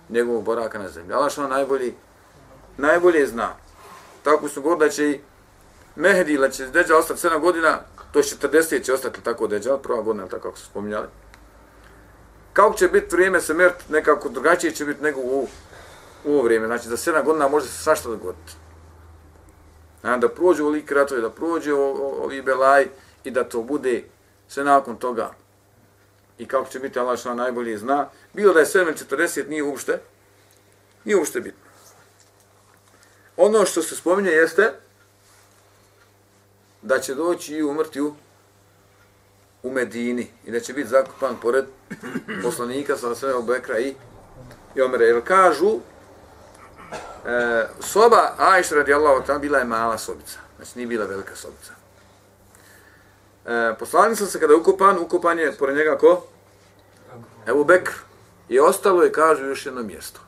[0.09, 1.13] njegovog boraka na zemlji.
[1.13, 1.95] Agalašan najbolji,
[2.77, 3.55] najbolje zna.
[4.23, 5.21] Tako su govorili da će i
[5.97, 7.81] Mehdi da će Deđal ostati 7 godina,
[8.13, 11.09] to je 40 će ostati tako Deđal, prva godina, tako kako su spominjali
[12.55, 15.49] kako će biti vrijeme se mert nekako drugačije će biti nego u,
[16.25, 16.67] u ovo vrijeme.
[16.67, 18.53] Znači, za 7 godina može se svašta dogoditi.
[20.03, 22.89] A, da prođe u lik ratovi, da prođe ovi belaj
[23.25, 24.05] i da to bude
[24.49, 25.35] sve nakon toga.
[26.39, 28.09] I kako će biti Allah što najbolje zna.
[28.33, 30.01] Bilo da je 7.40 nije uopšte,
[31.05, 31.61] nije uopšte bitno.
[33.37, 34.73] Ono što se spominje jeste
[36.83, 38.15] da će doći i umrti u
[39.65, 41.65] u Medini i da će biti zakupan pored
[42.43, 43.95] poslanika sa sve Bekra i,
[44.75, 45.05] i Omere.
[45.05, 45.79] Jer kažu,
[47.27, 50.39] e, soba Ajša radijallahu ta'ala bila je mala sobica.
[50.57, 51.73] Znači nije bila velika sobica.
[53.47, 56.27] E, poslanica se kada je ukupan, ukupan je pored njega ko?
[57.49, 57.93] Ebu Bekr.
[58.49, 60.21] I ostalo je, kažu, još jedno mjesto.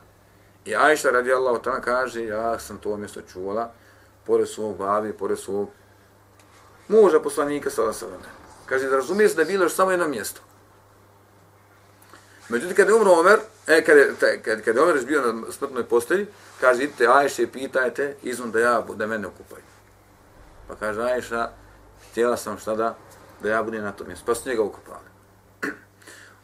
[0.65, 3.71] I Ajša radijallahu ta'ala kaže, ja sam to mjesto čuvala,
[4.25, 5.69] pored svog babi, pored svog
[6.87, 8.29] muža poslanika sa Osaleme.
[8.65, 10.41] Kaže, da razumije se da je bilo još samo jedno mjesto.
[12.49, 15.83] Međutim, kada je umro Omer, e, kada je, kada, kada je Omer bio na smrtnoj
[15.83, 16.27] postelji,
[16.61, 19.63] kaže, idite Ajše, pitajte, izvom da ja, da mene okupaju.
[20.67, 21.49] Pa kaže Ajša,
[22.11, 22.95] htjela sam šta da,
[23.43, 24.25] da ja budem na tom mjestu.
[24.25, 25.07] Pa su njega okupali.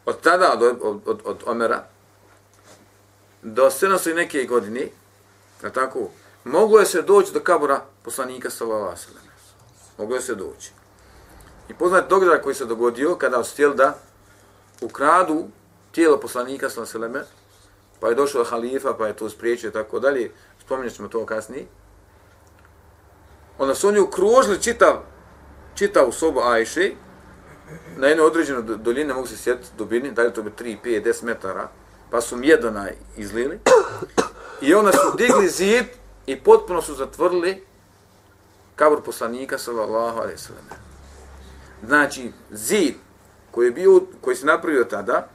[0.06, 1.84] Od tada, od, od, od, od Omera,
[3.42, 4.88] do 700 neke godine,
[5.62, 6.10] na tako,
[6.44, 9.34] moglo je se doći do kabura poslanika sallallahu alejhi ve.
[9.98, 10.72] Moglo je se doći.
[11.68, 13.94] I poznat događaj koji se dogodio kada su htjeli da
[14.80, 15.48] ukradu
[15.94, 17.20] tijelo poslanika sa Seleme,
[18.00, 20.30] pa je došao halifa, pa je to spriječio i tako dalje,
[20.64, 21.66] spominjat ćemo to kasnije.
[23.58, 25.02] Onda su oni ukružili čitav,
[25.74, 26.92] čitav sobu Ajše,
[27.96, 31.04] na jednoj određenoj doljini, ne mogu se sjetiti dubini, da li to bi 3, 5,
[31.04, 31.68] 10 metara,
[32.10, 33.58] pa su mjedona izlili.
[34.60, 35.84] I onda su digli zid
[36.26, 37.64] i potpuno su zatvorili
[38.76, 40.64] kabur poslanika sallallahu alaihi sallam.
[41.86, 42.94] Znači, zid
[43.50, 45.28] koji je bio, koji se napravio tada,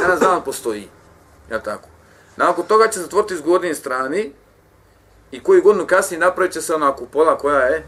[0.00, 0.88] danas dan postoji.
[1.50, 1.88] Ja tako.
[2.36, 4.30] Nakon toga će zatvoriti s gornje strane
[5.30, 7.86] i koji godinu kasnije napravit će se ona kupola koja je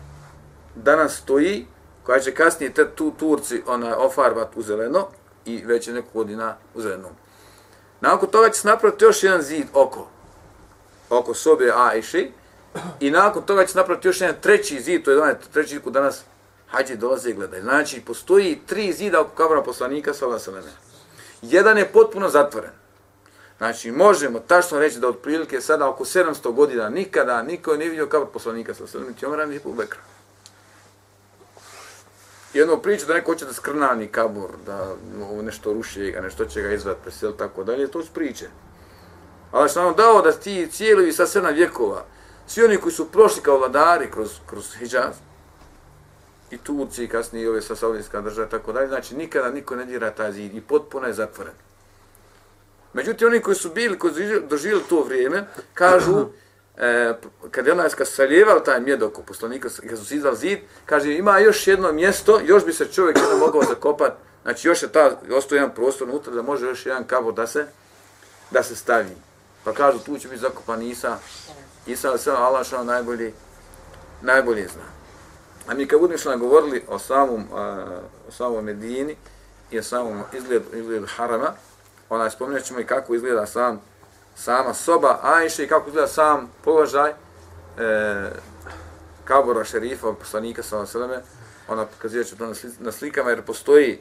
[0.75, 1.67] danas stoji,
[2.03, 5.09] koja će kasnije te tu Turci ona ofarbat u zeleno
[5.45, 7.09] i već je neko godina u zeleno.
[8.01, 10.07] Nakon toga će se napraviti još jedan zid oko,
[11.11, 12.33] oko sobe Ajši
[13.01, 15.83] i nakon toga će se napraviti još jedan treći zid, to je onaj treći zid
[15.83, 16.25] koji danas
[16.69, 17.61] hađi dolaze i gledaj.
[17.61, 20.92] Znači, postoji tri zida oko kabra poslanika, sa alejhi ve.
[21.43, 22.71] Jedan je potpuno zatvoren.
[23.59, 28.29] Znači, možemo tačno reći da otprilike sada oko 700 godina nikada niko nije vidio kabor
[28.33, 30.01] poslanika sa sredom, niti Omara, niti Bekra.
[32.55, 34.95] Jedno priču da neko hoće da skrnani kabor, da
[35.31, 38.47] ovo nešto ruši ga, nešto će ga izvat, presel, tako dalje, to su priče.
[39.53, 42.05] Ali što nam dao da ti cijeli sa sedam vjekova,
[42.47, 45.15] svi oni koji su prošli kao vladari kroz, kroz Hidžaz,
[46.53, 50.11] i Turci, kasnije i ove sa Saudijska država, tako dalje, znači nikada niko ne dira
[50.11, 51.53] taj zid i potpuno je zatvoren.
[52.93, 55.45] Međutim, oni koji su bili, koji su doživjeli to vrijeme,
[55.75, 56.27] kažu,
[56.77, 57.15] e,
[57.51, 61.67] kad je onaj skasaljevao taj mjed oko poslanika, kad su sizali zid, kaže, ima još
[61.67, 65.75] jedno mjesto, još bi se čovjek jedno mogao zakopati, znači još je ta, ostao jedan
[65.75, 67.67] prostor unutra da može još jedan kabor da se,
[68.51, 69.17] da se stavi.
[69.65, 71.19] Pa kažu, tu će biti zakopan Isa,
[71.87, 73.33] Isa, sve Allah što najbolji,
[74.23, 75.02] najbolje zna.
[75.69, 77.85] A mi kad budemo govorili o samom, a,
[78.29, 79.17] o samom Medini
[79.71, 81.53] i o samom izgledu, izgledu harama,
[82.11, 83.81] onaj spominjat ćemo i kako izgleda sam,
[84.35, 87.15] sama soba Ajše i kako izgleda sam položaj e,
[89.25, 91.23] kabora šerifa, poslanika sa Seleme,
[91.69, 93.99] ona pokazuje će to na, na slikama jer postoji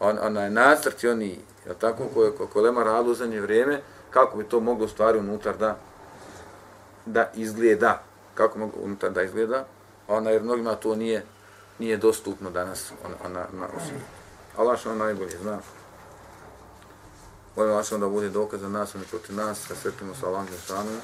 [0.00, 3.80] on, onaj nacrt i oni, je tako, koje, koje, lema radu u zadnje vrijeme,
[4.10, 5.76] kako bi to moglo stvari unutar da,
[7.06, 8.02] da izgleda,
[8.34, 9.64] kako mogu unutar da izgleda,
[10.08, 11.24] ona jer mnogima to nije
[11.78, 13.96] nije dostupno danas ona, ona na osim.
[14.56, 15.58] Allah što najbolje zna.
[17.56, 21.00] Volim Allah da bude dokaz za nas, oni protiv nas, da sretimo sa Allahom Žešanu,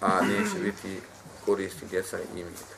[0.00, 1.00] a neće biti
[1.44, 2.77] koristi djeca i imenika.